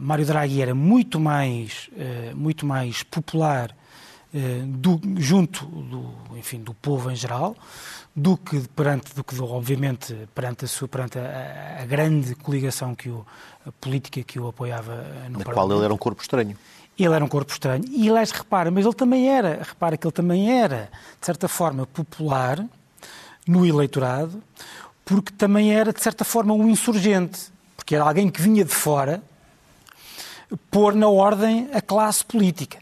[0.00, 1.88] Mário Draghi era muito mais,
[2.34, 3.74] muito mais popular
[4.66, 7.54] do- junto do, enfim, do povo em geral
[8.18, 13.08] do que perante, do que obviamente perante a, sua, perante a, a grande coligação que
[13.08, 13.24] o,
[13.80, 15.78] política que o apoiava uh, no Na qual Parlamento.
[15.78, 16.56] ele era um corpo estranho.
[16.98, 17.84] Ele era um corpo estranho.
[17.88, 21.86] E, aliás, repara, mas ele também era, repara que ele também era, de certa forma,
[21.86, 22.64] popular
[23.46, 24.42] no eleitorado,
[25.04, 27.52] porque também era, de certa forma, um insurgente.
[27.76, 29.22] Porque era alguém que vinha de fora
[30.72, 32.78] pôr na ordem a classe política.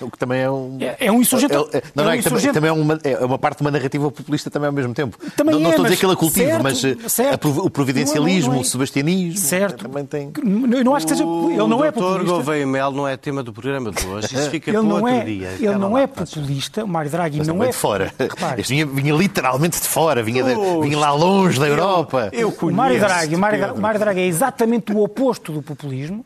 [0.00, 0.76] O que também é um.
[0.80, 2.70] É- é um insurgente- É- é- não, é não, um é que também, insurgente- também
[2.70, 5.18] é, uma, é uma parte de uma narrativa populista também ao mesmo tempo.
[5.36, 7.48] Também não, não é, estou a dizer que ele é cultivo, certo, mas eh, certo.
[7.48, 9.84] a o providencialismo, Não é- não é- o sebastianismo Certo.
[9.88, 10.32] também tem.
[10.76, 11.24] Eu não acho que seja.
[11.24, 12.34] Ele não é O doutor populista.
[12.34, 14.26] Gouveia Mel não é tema do programa de hoje.
[14.34, 15.48] Isso fica Ele não outro é, dia.
[15.60, 16.84] ele não lá, é populista.
[16.84, 18.12] O Mário Draghi Mas não também é de fora.
[18.18, 22.30] Repare, Este vinha, vinha literalmente de fora, vinha, de- vinha lá longe da Europa.
[22.32, 23.74] Eu o Mário conheço, Draghi, o Mário, Pedro.
[23.76, 26.24] o Mário Draghi é exatamente o oposto do populismo.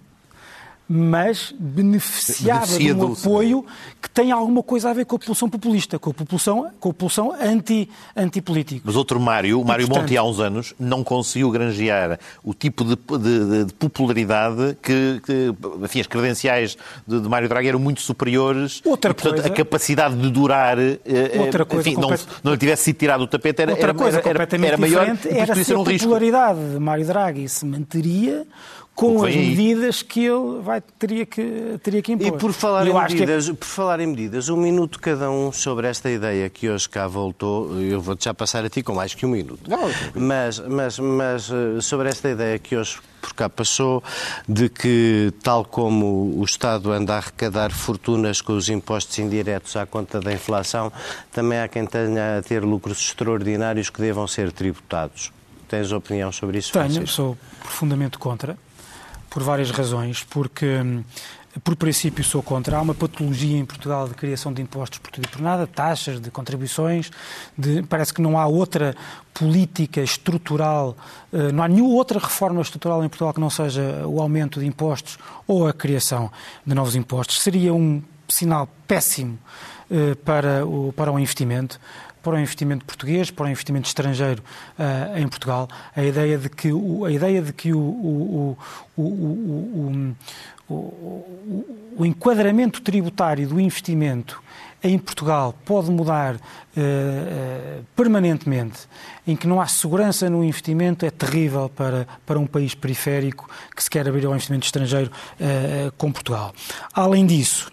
[0.88, 3.64] Mas beneficiava Beneficia de um do- apoio
[4.02, 6.92] que tem alguma coisa a ver com a população populista, com a população, com a
[6.92, 8.82] população anti, antipolítica.
[8.84, 12.96] Mas outro Mário, o Mário Monti, há uns anos, não conseguiu granjear o tipo de,
[12.96, 18.82] de- de popularidade que, que enfim, as credenciais de, de Mário Draghi eram muito superiores.
[18.84, 22.26] Outra e, portanto, coisa- a capacidade de durar, eh, eh, Outra coisa enfim, não, complet-
[22.42, 25.16] não lhe tivesse sido tirado o tapete, era, Outra era, coisa era, completamente era maior
[25.24, 26.08] era se a um risco.
[26.08, 28.46] popularidade de Mário Draghi se manteria
[28.94, 32.26] com que as medidas que ele vai, teria, que, teria que impor.
[32.28, 35.30] E por falar, Eu em que é- medidas, por falar em medidas, um minuto cada
[35.30, 37.80] um sobre esta ideia que hoje cá voltou.
[37.80, 39.68] Eu vou-te já passar a ti com mais que um minuto.
[40.14, 44.04] Mas, mas, mas eh, sobre esta ideia que hoje por cá passou,
[44.48, 49.86] de que, tal como o Estado anda a arrecadar fortunas com os impostos indiretos à
[49.86, 50.92] conta da inflação,
[51.32, 55.32] também há quem tenha a ter lucros extraordinários que devam ser tributados.
[55.66, 57.08] Tens opinião sobre isso, Tenho, Francisco?
[57.08, 58.58] sou profundamente contra,
[59.34, 61.02] por várias razões, porque, hum,
[61.64, 62.76] por princípio, sou contra.
[62.76, 66.20] Há uma patologia em Portugal de criação de impostos por tudo e por nada, taxas,
[66.20, 67.10] de contribuições,
[67.58, 68.94] de- parece que não há outra
[69.32, 70.96] política estrutural,
[71.32, 74.66] eh, não há nenhuma outra reforma estrutural em Portugal que não seja o aumento de
[74.66, 75.18] impostos
[75.48, 76.30] ou a criação
[76.64, 77.40] de novos impostos.
[77.40, 79.36] Seria um sinal péssimo
[79.90, 81.80] eh, para o, para o investimento
[82.24, 84.42] para o investimento português, para o investimento estrangeiro
[84.78, 88.58] eh, em Portugal, a ideia de que o, a ideia de que o, o,
[88.96, 90.16] o,
[90.68, 91.24] o,
[91.98, 94.42] o, enquadramento tributário do investimento
[94.82, 96.38] em Portugal pode mudar eh,
[96.76, 98.80] eh, permanentemente,
[99.26, 103.84] em que não há segurança no investimento, é terrível para, para um país periférico que
[103.84, 105.10] se quer abrir ao investimento estrangeiro
[105.96, 106.52] com Portugal.
[106.94, 107.70] Além disso,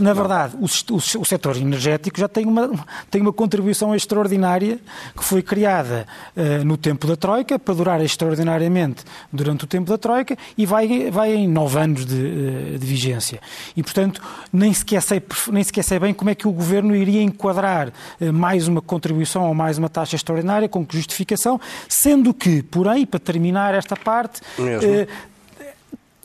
[0.00, 2.70] na verdade, o, o, se- o setor energético já tem uma,
[3.10, 4.78] tem uma contribuição extraordinária
[5.16, 9.98] que foi criada eh, no tempo da Troika, para durar extraordinariamente durante o tempo da
[9.98, 13.40] Troika e vai, vai em nove anos de, eh, de vigência.
[13.76, 14.20] E, portanto,
[14.52, 18.30] nem sequer, sei, nem sequer sei bem como é que o Governo iria enquadrar eh,
[18.32, 23.20] mais uma contribuição ou mais uma taxa extraordinária, com que justificação, sendo que, porém, para
[23.20, 24.88] terminar esta parte, Mesmo.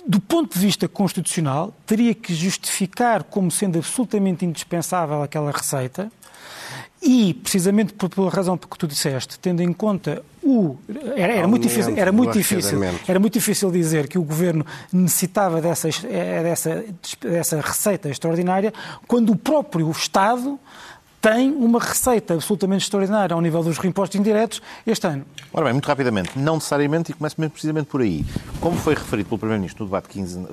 [0.08, 6.10] Do ponto de vista constitucional, teria que justificar como sendo absolutamente indispensável aquela receita
[7.02, 10.78] e, precisamente por- pela razão que tu disseste, tendo em conta o...
[11.16, 15.62] Era, era muito, difícil, era, muito difícil, era muito difícil dizer que o Governo necessitava
[15.62, 16.86] dessa, eh, dessa,
[17.22, 18.74] dessa receita extraordinária
[19.08, 20.58] quando o próprio Estado
[21.22, 25.26] tem uma receita absolutamente extraordinária ao nível dos impostos indiretos este ano.
[25.52, 28.26] Ora bem, muito rapidamente, não necessariamente, e começo mesmo precisamente por aí.
[28.60, 30.48] Como foi referido pelo Primeiro-Ministro no debate 15, no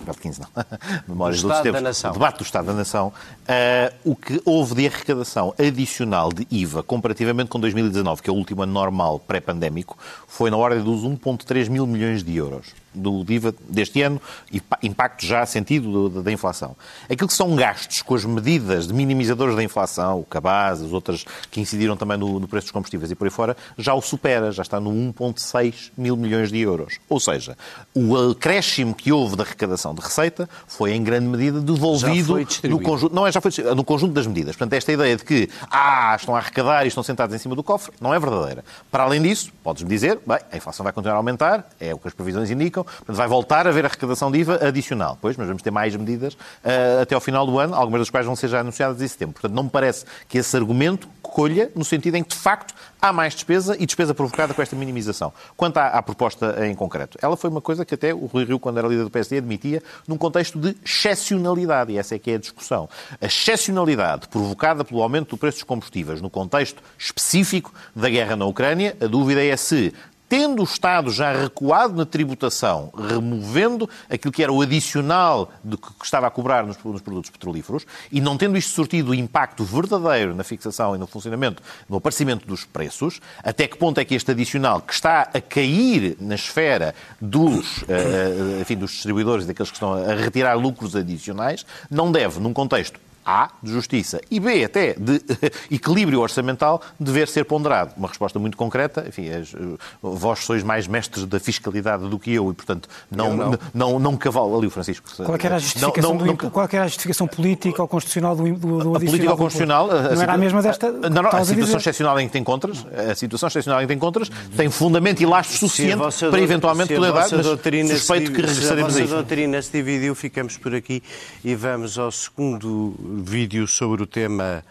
[0.00, 0.48] debate 15 não,
[1.08, 2.10] memórias Do Estado da Nação.
[2.10, 3.12] o debate do Estado da Nação,
[3.46, 8.36] eh, o que houve de arrecadação adicional de IVA comparativamente com 2019, que é o
[8.36, 13.54] último ano normal pré-pandémico, foi na ordem dos 1,3 mil milhões de euros do IVA
[13.68, 14.20] deste ano
[14.52, 16.76] e pa- impacto já sentido do- da inflação.
[17.10, 21.24] Aquilo que são gastos com as medidas de minimizadores da inflação, o cabaz, as outras
[21.50, 24.52] que incidiram também no, no preço dos combustíveis e por aí fora, já o supera,
[24.52, 26.98] já está no 1,6 mil milhões de euros.
[27.08, 27.56] Ou seja,
[27.94, 32.34] o acréscimo que houve da arrecadação de receita foi em grande medida devolvido
[32.68, 34.56] no conjunto, não é, já foi no conjunto das medidas.
[34.56, 37.62] Portanto, esta ideia de que, ah, estão a arrecadar e estão sentados em cima do
[37.62, 38.64] cofre, não é verdadeira.
[38.90, 42.08] Para além disso, podes-me dizer, bem, a inflação vai continuar a aumentar, é o que
[42.08, 45.18] as previsões indicam, portanto, vai voltar a haver arrecadação de IVA adicional.
[45.20, 48.26] Pois, mas vamos ter mais medidas ah, até ao final do ano, algumas das quais
[48.26, 49.34] vão ser já anunciadas em setembro.
[49.34, 53.12] Portanto, não me parece que esse argumento colha no sentido em que, de facto, há
[53.12, 55.32] mais despesa e despesa provocada com esta minimização.
[55.56, 58.58] Quanto à, à proposta em concreto, ela foi uma coisa que até o Rui Rio,
[58.58, 62.34] quando era líder do PSD, admitia num contexto de excepcionalidade, e essa é que é
[62.36, 62.88] a discussão.
[63.20, 68.46] A excepcionalidade provocada pelo aumento do preço dos combustíveis no contexto específico da guerra na
[68.46, 69.92] Ucrânia, a dúvida é se
[70.28, 76.04] tendo o Estado já recuado na tributação, removendo aquilo que era o adicional do que
[76.04, 80.34] estava a cobrar nos, nos produtos petrolíferos, e não tendo isto surtido o impacto verdadeiro
[80.34, 84.30] na fixação e no funcionamento, no aparecimento dos preços, até que ponto é que este
[84.30, 89.92] adicional, que está a cair na esfera dos, eh, enfim, dos distribuidores daqueles que estão
[89.92, 95.20] a retirar lucros adicionais, não deve, num contexto a, de justiça, e B, até de
[95.70, 97.92] equilíbrio orçamental, dever ser ponderado.
[97.96, 99.58] Uma resposta muito concreta, enfim, as, eh,
[100.02, 103.50] vós sois mais mestres da fiscalidade do que eu e, portanto, não, Eu não.
[103.50, 103.58] não.
[103.72, 104.56] não, não cavalo.
[104.56, 105.08] Ali o Francisco.
[105.16, 107.26] Qual é que era a justificação, Não- não- do, qual é que era a justificação
[107.26, 109.86] política ou constitucional do, do, do a adicional política do constitucional.
[109.88, 110.92] Não era a mesma desta.
[110.92, 113.92] Não, não, a estavas situação excepcional em que te encontras, a situação excepcional em que
[113.92, 117.12] te encontras, tem fundamento e lastro Se a suficiente vossa para eventualmente se a poder
[117.12, 119.10] dar, mas doutrina se suspeito que regressaremos Se a a isto.
[119.14, 121.02] vossa doutrina se dividiu, ficamos por aqui
[121.44, 124.64] e vamos ao segundo vídeo sobre o tema,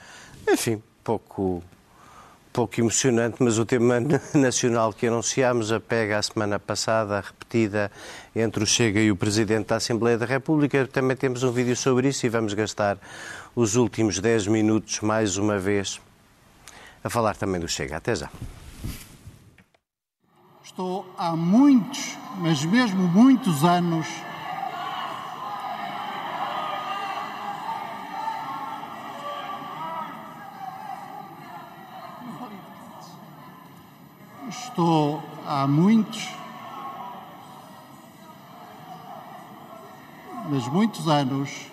[0.47, 1.63] enfim, pouco,
[2.51, 3.95] pouco emocionante, mas o tema
[4.33, 7.91] nacional que anunciámos apega à semana passada, repetida
[8.35, 10.87] entre o Chega e o Presidente da Assembleia da República.
[10.87, 12.97] Também temos um vídeo sobre isso e vamos gastar
[13.55, 16.01] os últimos 10 minutos, mais uma vez,
[17.03, 17.97] a falar também do Chega.
[17.97, 18.29] Até já.
[20.63, 24.07] Estou há muitos, mas mesmo muitos anos
[34.73, 36.27] Estou há muitos,
[40.49, 41.67] mas muitos anos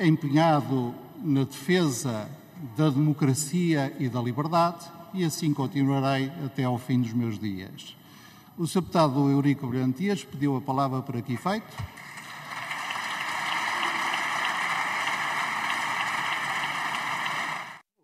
[0.00, 2.28] empenhado na defesa
[2.76, 7.96] da democracia e da liberdade e assim continuarei até ao fim dos meus dias.
[8.58, 8.80] O Sr.
[8.80, 11.72] Deputado Eurico Brilhantias pediu a palavra para que efeito.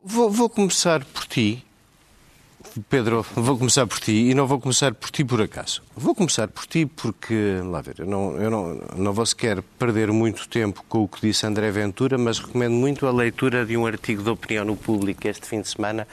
[0.01, 1.67] Vou, vou começar por ti,
[2.89, 5.83] Pedro, vou começar por ti e não vou começar por ti por acaso.
[5.95, 10.11] Vou começar por ti porque, lá ver, eu não, eu não, não vou sequer perder
[10.11, 13.87] muito tempo com o que disse André Ventura, mas recomendo muito a leitura de um
[13.87, 16.07] artigo de opinião no público este fim de semana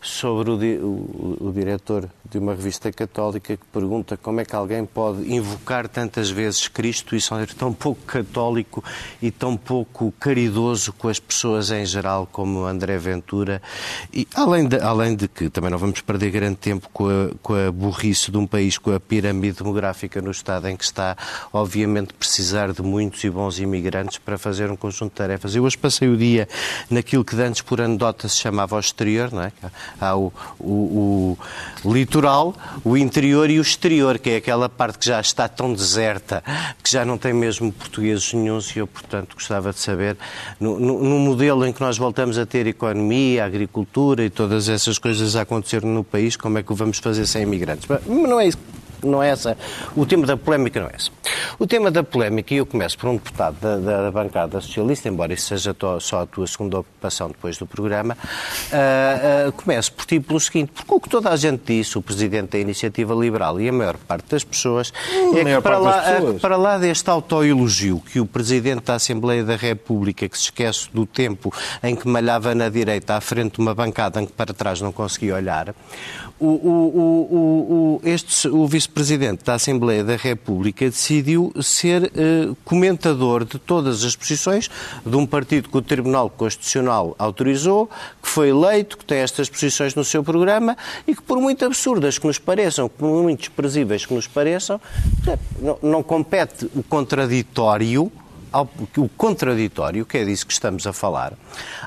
[0.00, 4.84] sobre o, o, o, diretor de uma revista católica que pergunta como é que alguém
[4.84, 8.84] pode invocar tantas vezes Cristo e ser tão pouco católico
[9.20, 13.60] e tão pouco caridoso com as pessoas em geral como André Ventura.
[14.12, 17.54] E além de, além de que também não vamos perder grande tempo com a, com
[17.54, 21.16] a burrice de um país com a pirâmide demográfica no estado em que está,
[21.52, 25.54] obviamente precisar de muitos e bons imigrantes para fazer um conjunto de tarefas.
[25.54, 26.48] Eu hoje passei o dia
[26.90, 29.52] naquilo que antes por anedota se chamava o exterior, não é?
[30.00, 31.38] Há o, o,
[31.84, 35.72] o, litoral, o interior e o exterior, que é aquela parte que já está tão
[35.72, 36.42] deserta,
[36.82, 40.16] que já não tem mesmo portugueses nenhums, e eu, portanto, gostava de saber,
[40.60, 44.98] no, no, no modelo em que nós voltamos a ter economia, agricultura e todas essas
[44.98, 47.86] coisas a acontecer no país, como é que o vamos fazer sem imigrantes?
[47.88, 48.58] Mas não é isso
[49.02, 49.56] não é essa.
[49.96, 51.10] O tema da polémica não é esse.
[51.58, 55.32] O tema da polémica, e eu começo por um deputado da, da bancada socialista, embora
[55.32, 60.20] isso seja só a tua segunda ocupação depois do programa, uh, uh, começo por ti
[60.20, 63.68] pelo seguinte, porque o que toda a gente disse, o Presidente da Iniciativa Liberal e
[63.68, 66.40] a maior parte das pessoas, hum, é que para lá, pessoas.
[66.40, 71.06] para lá deste autoelogio que o Presidente da Assembleia da República, que se esquece do
[71.06, 74.80] tempo em que malhava na direita à frente de uma bancada em que para trás
[74.80, 75.74] não conseguia olhar,
[76.40, 83.58] o, o, o, este, o vice-presidente da Assembleia da República decidiu ser uh, comentador de
[83.58, 84.70] todas as posições
[85.04, 87.90] de um partido que o Tribunal Constitucional autorizou,
[88.22, 92.18] que foi eleito, que tem estas posições no seu programa e que, por muito absurdas
[92.18, 94.80] que nos pareçam, por muito desprezíveis que nos pareçam,
[95.60, 98.10] não, não compete o contraditório
[98.52, 101.32] ao, o contraditório, que é disso que estamos a falar,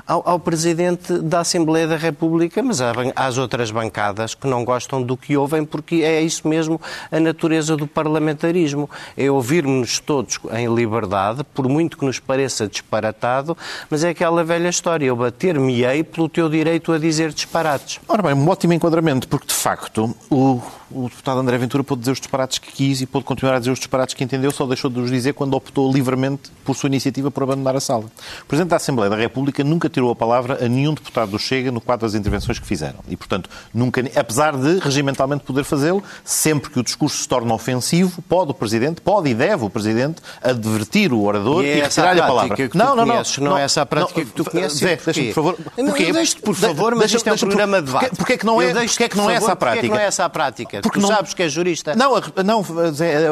[0.06, 2.80] ao, ao, Presidente da Assembleia da República, mas
[3.14, 7.76] às outras bancadas que não gostam do que ouvem, porque é isso mesmo a natureza
[7.76, 8.88] do parlamentarismo.
[9.16, 13.56] É ouvirmos todos em liberdade, por muito que nos pareça disparatado,
[13.88, 18.00] mas é aquela velha história, eu bater-me-ei pelo teu direito a dizer disparates.
[18.08, 20.60] Ora bem, um ótimo enquadramento, porque de facto o
[20.94, 23.70] o deputado André Ventura pôde dizer os disparates que quis e pôde continuar a dizer
[23.70, 27.30] os disparates que entendeu, só deixou de os dizer quando optou livremente por sua iniciativa
[27.30, 28.04] por abandonar a sala.
[28.42, 31.70] O Presidente da Assembleia da República nunca tirou a palavra a nenhum deputado do Chega
[31.70, 33.00] no quadro das intervenções que fizeram.
[33.08, 38.22] E, portanto, nunca, apesar de regimentalmente poder fazê-lo, sempre que o discurso se torna ofensivo,
[38.22, 42.20] pode o Presidente, pode e deve o Presidente advertir o orador e, é e retirar-lhe
[42.20, 42.56] a palavra.
[42.56, 43.58] Que não, não, não, não, não.
[43.58, 44.78] é essa a prática não, que tu conheces.
[44.78, 45.56] Zé, deixa-me, por favor.
[45.74, 46.12] Porquê?
[46.12, 48.16] Deixe, por favor, mas isto é um programa de debate.
[48.16, 49.80] Porquê é que não é, porquê é que não é essa a prática?
[49.80, 50.81] Porquê é que não é essa a prática?
[50.82, 51.94] Porque tu sabes que é jurista.
[51.94, 52.64] Não, a, não,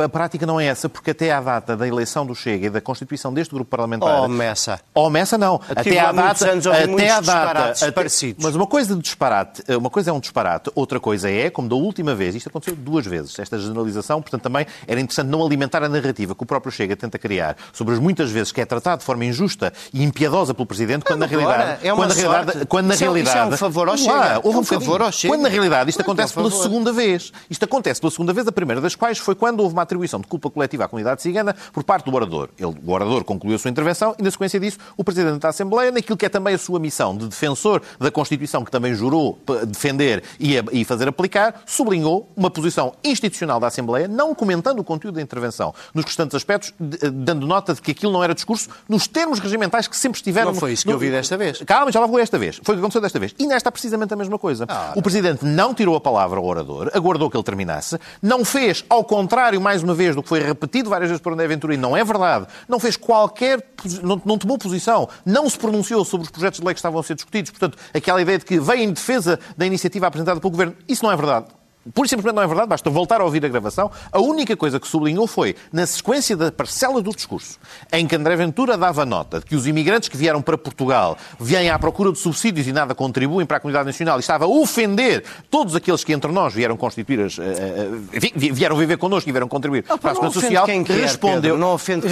[0.04, 2.80] a prática não é essa, porque até à data da eleição do Chega e da
[2.80, 4.22] constituição deste grupo parlamentar.
[4.22, 4.80] Oh, Messa.
[4.94, 5.60] Oh, Messa não.
[5.68, 6.46] Até à data.
[6.52, 7.86] Até à data.
[7.86, 11.68] Até, mas uma coisa de disparate, uma coisa é um disparate, outra coisa é, como
[11.68, 15.82] da última vez, isto aconteceu duas vezes, esta generalização, portanto também era interessante não alimentar
[15.82, 19.00] a narrativa que o próprio Chega tenta criar sobre as muitas vezes que é tratado
[19.00, 21.86] de forma injusta e impiedosa pelo Presidente, quando na realidade.
[21.86, 23.38] É uma quando, na realidade quando na realidade.
[23.38, 24.26] Isso é um favor ao Chega.
[24.26, 25.34] É um favor ao Chega.
[25.34, 27.32] Quando na realidade isto acontece pela segunda vez.
[27.48, 30.26] Isto acontece pela segunda vez, a primeira das quais foi quando houve uma atribuição de
[30.26, 32.48] culpa coletiva à comunidade cigana por parte do orador.
[32.58, 35.90] Ele, o orador concluiu a sua intervenção e, na sequência disso, o Presidente da Assembleia,
[35.90, 40.22] naquilo que é também a sua missão de defensor da Constituição, que também jurou defender
[40.38, 45.74] e, fazer aplicar, sublinhou uma posição institucional da Assembleia, não comentando o conteúdo da intervenção,
[45.94, 49.96] nos restantes aspectos, dando nota de que aquilo não era discurso nos termos regimentais que
[49.96, 50.52] sempre estiveram...
[50.52, 51.62] Não foi isso que eu vi desta vez.
[51.62, 52.60] Calma, já lá vou esta vez.
[52.62, 53.34] Foi o que aconteceu desta vez.
[53.38, 54.66] E nesta precisamente a mesma coisa.
[54.68, 58.84] Ah, o Presidente não tirou a palavra ao orador, aguardou que ele terminasse, não fez
[58.88, 61.76] ao contrário, mais uma vez, do que foi repetido várias vezes por André Ventura, e
[61.76, 63.60] não é verdade, não fez qualquer.
[64.02, 67.02] Não, não tomou posição, não se pronunciou sobre os projetos de lei que estavam a
[67.02, 67.50] ser discutidos.
[67.50, 71.10] Portanto, aquela ideia de que veio em defesa da iniciativa apresentada pelo Governo, isso não
[71.10, 71.46] é verdade.
[71.94, 73.90] Por simplesmente não é verdade, basta voltar a ouvir a gravação.
[74.12, 77.58] A única coisa que sublinhou foi, na sequência da parcela do discurso,
[77.92, 81.70] em que André Ventura dava nota de que os imigrantes que vieram para Portugal vêm
[81.70, 85.24] à procura de subsídios e nada contribuem para a comunidade nacional e estava a ofender
[85.50, 87.38] todos aqueles que entre nós vieram constituir as.
[87.38, 91.00] Uh, uh, vieram viver connosco e vieram contribuir oh, para a segurança social, quem quer,
[91.00, 91.40] respondeu.
[91.40, 92.10] Pedro, não ofende quem.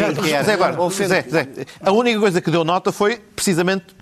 [1.09, 1.23] Zé.
[1.23, 3.99] Zé, Zé, a única coisa que deu nota foi precisamente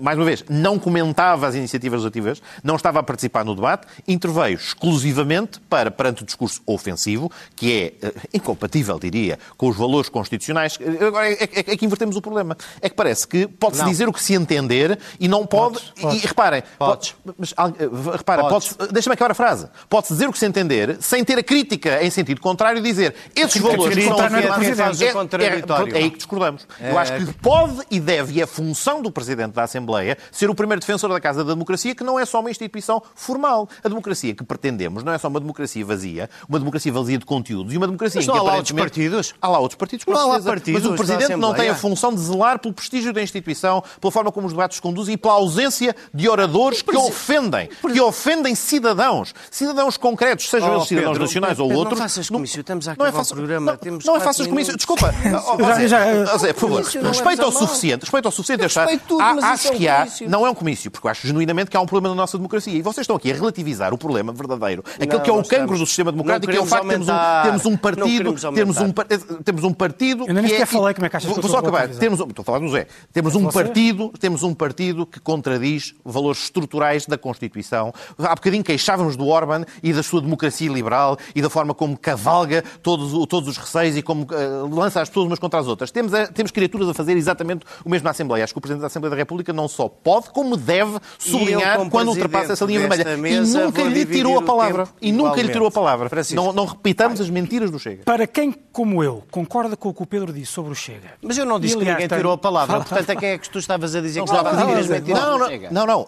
[0.00, 4.54] mais uma vez, não comentava as iniciativas legislativas, não estava a participar no debate, interveio
[4.54, 10.78] exclusivamente para, perante o discurso ofensivo, que é incompatível, diria, com os valores constitucionais.
[11.06, 12.56] Agora, é, é, é que invertemos o problema.
[12.80, 15.80] É que parece que pode-se dizer o que se entender e não pode.
[16.00, 17.12] Podes, e, reparem, podes.
[17.12, 17.54] Pode, mas,
[18.16, 18.72] repara, podes.
[18.72, 19.68] Podes, deixa-me acabar a frase.
[19.88, 23.14] Pode-se dizer o que se entender sem ter a crítica em sentido contrário e dizer
[23.34, 26.66] esses valores que são é, é, é, aí que discordamos.
[26.80, 30.54] Eu acho que pode e deve e é função do Presidente da Assembleia ser o
[30.54, 33.68] primeiro defensor da Casa da Democracia, que não é só uma instituição formal.
[33.82, 37.72] A democracia que pretendemos não é só uma democracia vazia, uma democracia vazia de conteúdos
[37.72, 39.34] e uma democracia Mas em que há lá outros partidos?
[39.40, 40.16] Há lá outros partidos, não.
[40.16, 43.22] Há lá partidos Mas o Presidente não tem a função de zelar pelo prestígio da
[43.22, 47.68] instituição, pela forma como os debates se conduzem e pela ausência de oradores que ofendem,
[47.92, 51.98] que ofendem cidadãos, cidadãos concretos, sejam oh, eles cidadãos Pedro, nacionais Pedro, ou outros.
[51.98, 53.72] Não faças comício, estamos a acabar não é o programa.
[53.72, 55.14] Não, Temos não é faças comício, desculpa.
[55.88, 58.62] já, já, Zé, por favor, respeito ao suficiente, respeito ao suficiente.
[58.62, 60.30] Respeito tudo, há, acho é um que há, comício.
[60.30, 62.72] não é um comício, porque eu acho genuinamente que há um problema na nossa democracia.
[62.74, 65.52] E vocês estão aqui a relativizar o problema verdadeiro, aquele Não, que é o cancro
[65.54, 67.06] estamos- do sistema democrático, que é o facto de
[67.42, 68.92] termos um, um partido, termos um,
[69.42, 70.24] temos um partido.
[70.28, 71.74] Eu nem que sequer é- falei como é que achas Vou que eu só estou
[71.74, 71.94] a acabar.
[71.98, 72.86] Temos, um- estou a falar do Zé.
[73.12, 73.62] Temos um Você?
[73.62, 77.92] partido, temos um partido que contradiz valores estruturais da Constituição.
[78.18, 82.62] Há bocadinho queixávamos do Orban e da sua democracia liberal e da forma como cavalga
[82.82, 85.90] todos, todos os receios e como eh, lança as pessoas umas contra as outras.
[85.90, 88.25] Temos, a- temos criaturas a fazer exatamente o mesmo na Assembleia.
[88.34, 91.90] Acho que o Presidente da Assembleia da República não só pode, como deve sublinhar como
[91.90, 93.16] quando ultrapassa essa linha vermelha.
[93.16, 94.88] mesa, e nunca lhe tirou a palavra.
[95.00, 96.08] E nunca lhe tirou a palavra.
[96.08, 96.42] Francisco.
[96.42, 98.02] Não, não repitamos as mentiras do Chega.
[98.04, 101.12] Para quem, como eu, concorda com o que o Pedro disse sobre o Chega.
[101.22, 102.76] Mas eu não disse E, que aliás, ninguém tirou a palavra.
[102.80, 104.88] Portanto, a quem é que tu estavas a dizer que Não, estava a dizer as
[104.88, 105.20] mentiras?
[105.22, 105.70] não, não, Chega.
[105.70, 106.06] não, não,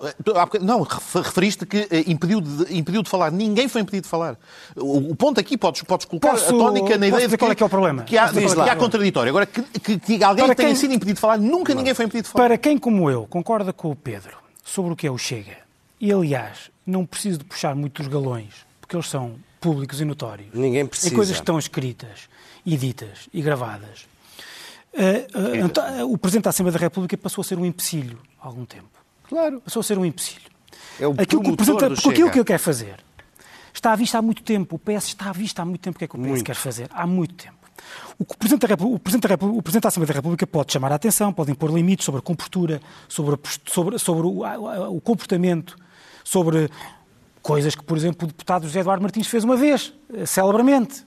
[0.61, 3.31] não, refer- referiste que eh, impediu de, impediu de falar.
[3.31, 4.37] Ninguém foi impedido de falar.
[4.77, 7.53] O, o ponto aqui, podes, podes colocar Posso- a tónica na ideia de que, qual
[7.53, 8.03] é que é o problema?
[8.05, 9.31] que há, que é há contraditório.
[9.31, 12.05] Agora, que, que- que alguém Para tenha quem- sido impedido de falar, nunca ninguém foi
[12.11, 12.49] falar.
[12.49, 15.59] Para quem, como eu, concorda com o Pedro sobre o que é o Chega,
[16.01, 20.49] e aliás, não preciso de puxar muito dos galões, porque eles são públicos e notórios.
[20.55, 21.13] Ninguém precisa.
[21.13, 22.29] Em coisas que estão escritas,
[22.65, 24.07] e ditas, e gravadas.
[25.65, 28.65] Então, eh, o Presidente da Assembleia da República passou a ser um empecilho há algum
[28.65, 28.91] tempo.
[29.29, 29.61] Claro.
[29.61, 30.51] Passou a ser um empecilho.
[31.01, 32.97] É o aquilo que o Presidente, porque aquilo que ele quer fazer
[33.73, 34.77] está à vista há muito tempo.
[34.77, 36.45] O PS está à vista há muito tempo o que é que o PS Muito.
[36.45, 36.89] quer fazer.
[36.93, 37.58] Há muito tempo.
[38.19, 40.73] O Presidente, da República, o, Presidente da República, o Presidente da Assembleia da República pode
[40.73, 44.43] chamar a atenção, pode impor limites sobre a compostura, sobre, sobre, sobre o,
[44.95, 45.77] o comportamento,
[46.25, 46.71] sobre
[47.43, 51.07] coisas que, por exemplo, o deputado José Eduardo Martins fez uma vez, eh, celebramente.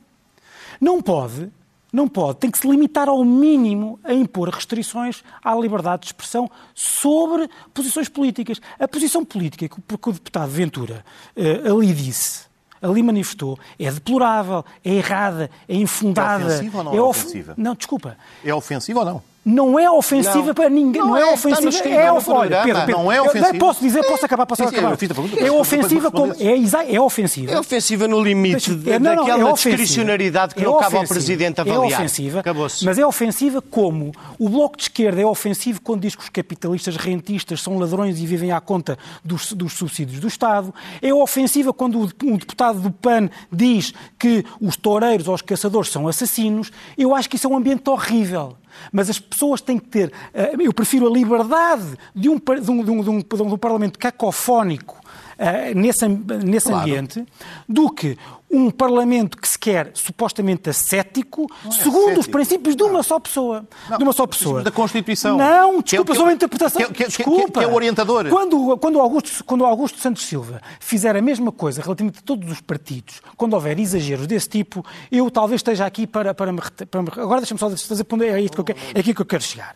[0.80, 1.52] Não pode,
[1.92, 6.50] não pode, tem que se limitar ao mínimo a impor restrições à liberdade de expressão
[6.74, 8.62] sobre posições políticas.
[8.80, 11.06] A posição política que o que o deputado Ventura
[11.36, 12.51] eh, ali disse,
[12.82, 16.44] ali manifestou, é deplorável, é errada, é infundada.
[16.44, 17.54] É ofensiva ou não é of- ofensiva?
[17.58, 18.18] Não, desculpa.
[18.44, 19.24] É ofensivo ou não?
[19.44, 20.54] Não é ofensiva Não.
[20.54, 21.02] para ninguém.
[21.02, 21.90] Não, Não é, é, no ofensiva.
[21.90, 22.30] é of...
[22.30, 22.62] Olha.
[22.62, 23.58] Pedro, Pedro, Não é eu- ofensivo.
[23.58, 24.92] Posso dizer, posso acabar, posso Sim, sim, acabar.
[24.92, 26.34] eu pergunta, É ofensiva como.
[26.40, 27.52] É, exa- é ofensiva.
[27.52, 29.78] É ofensiva no limite de- é, não, não, daquela é ofensiva.
[29.78, 31.14] discricionariedade que É não cabe ao ofensiva.
[31.16, 32.00] Presidente É avaliar.
[32.00, 32.86] ofensiva, Acabou-se.
[32.86, 36.96] mas é ofensiva como o Bloco de Esquerda é ofensivo quando diz que os capitalistas
[36.96, 40.72] rentistas são ladrões e vivem à conta dos, dos subsídios do Estado.
[41.02, 46.08] É ofensiva quando um deputado do PAN diz que os toureiros ou os caçadores são
[46.08, 46.72] assassinos.
[46.96, 48.56] Eu acho que isso é um ambiente horrível.
[48.92, 50.12] Mas as pessoas têm que ter.
[50.34, 53.58] eh, Eu prefiro a liberdade de um, de um, de um, de um, de um
[53.58, 55.01] parlamento cacofónico
[55.42, 57.26] eh, nesse, nesse ambiente
[57.68, 58.18] do que
[58.54, 62.32] um parlamento que se quer supostamente ascético, segundo os ascético.
[62.32, 63.66] princípios de uma só pessoa.
[63.98, 64.62] de uma só pessoa.
[64.62, 65.38] da Constituição.
[65.38, 66.82] Não, Que é desculpa, que é só o- a interpretação.
[66.82, 67.60] que é- que é- que é- desculpa.
[67.60, 68.28] que é o orientador.
[68.30, 72.52] Quando, quando, o Augusto, quando Augusto Santos Silva fizer a mesma coisa relativamente a todos
[72.52, 77.02] os partidos, quando houver exageros desse tipo, eu talvez esteja aqui para, para, me, para
[77.02, 79.44] me- Agora deixa-me só fazer é, isto que eu quero- é aqui que eu quero
[79.44, 79.76] chegar.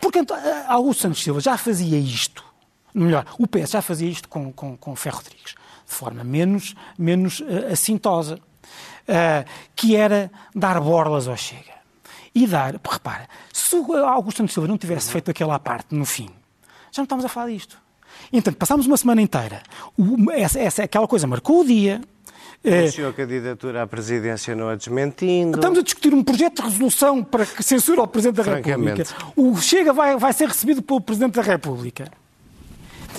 [0.00, 0.36] Porque então,
[0.68, 2.42] Augusto Santos Silva já fazia isto.
[2.94, 5.54] Melhor, o PS já fazia isto com, com, com Ferro Rodrigues,
[5.86, 11.74] de forma menos, menos uh, assintosa, uh, que era dar borlas ao Chega.
[12.34, 16.28] E dar, repara, se o Augusto Santos Silva não tivesse feito aquela parte no fim,
[16.92, 17.76] já não estamos a falar disto.
[18.32, 19.60] Então, passámos uma semana inteira.
[19.98, 22.00] O- essa, essa, aquela coisa marcou o dia.
[22.64, 25.58] Anunciou a candidatura à presidência não a desmentindo.
[25.58, 28.54] Estamos a discutir um projeto de resolução para que censure o Presidente da.
[28.54, 29.04] República.
[29.36, 32.10] O Chega vai, vai ser recebido pelo Presidente da República.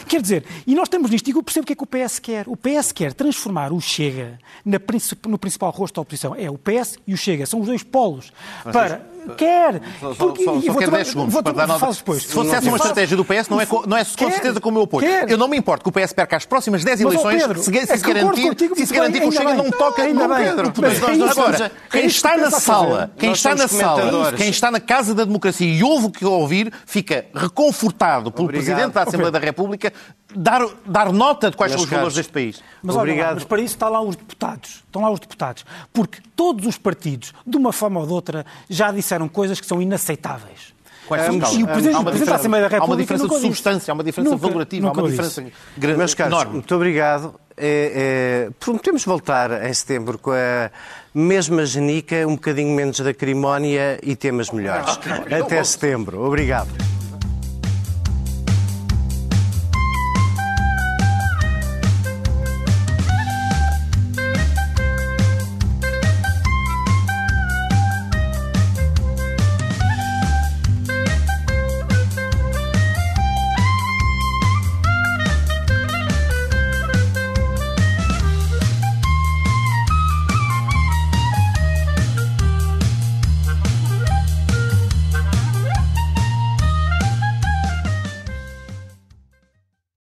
[0.07, 2.19] Quer dizer, e nós estamos nisto, e eu percebo o que é que o PS
[2.19, 2.47] quer.
[2.47, 4.79] O PS quer transformar o Chega na
[5.27, 6.35] no principal rosto da oposição.
[6.35, 8.31] É o PS e o Chega, são os dois polos.
[8.63, 9.14] Para.
[9.37, 9.81] Quer!
[9.99, 11.91] Só, só, Porque- só, só quero tomar- 10 segundos para dar nota.
[11.91, 12.23] depois.
[12.23, 14.31] Se fosse essa uma estratégia do PS, não é, não é com Quer.
[14.31, 15.05] certeza como eu apoio.
[15.27, 17.59] Eu não me importo que o PS perca as próximas 10 Mas, ó, eleições Pedro,
[17.59, 20.15] se, se, é garantir, contigo, se se muito garantir que o Chega não toca bem.
[20.15, 20.73] Pedro.
[20.85, 25.13] É Agora, quem é está na sala, quem está na sala, quem está na casa
[25.13, 28.47] da democracia e ouve o que ouvir, fica reconfortado pelo.
[28.47, 29.91] Presidente da Assembleia da República
[30.35, 32.61] dar, dar nota de quais Meus são os valores deste país.
[32.83, 33.35] Mas, lá, Obrigado.
[33.35, 34.83] mas para isso estão lá os deputados.
[34.85, 35.65] Estão lá os deputados.
[35.93, 39.81] Porque todos os partidos, de uma forma ou de outra, já disseram coisas que são
[39.81, 40.73] inaceitáveis.
[41.07, 41.59] Quais são, Carlos?
[41.59, 43.91] E o Presidente, Há o uma Presidente da diferença- Assembleia da Há uma de substância,
[43.91, 45.45] há uma diferença Nunca- valorativa, há nunca uma o diferença
[45.77, 46.53] grande, Meus caros, enorme.
[46.53, 47.35] muito obrigado.
[47.57, 50.71] É, é, prometemos voltar em setembro com a
[51.13, 54.99] mesma genica, um bocadinho menos de acrimónia e temas melhores.
[55.31, 56.25] Até setembro.
[56.25, 56.94] Obrigado.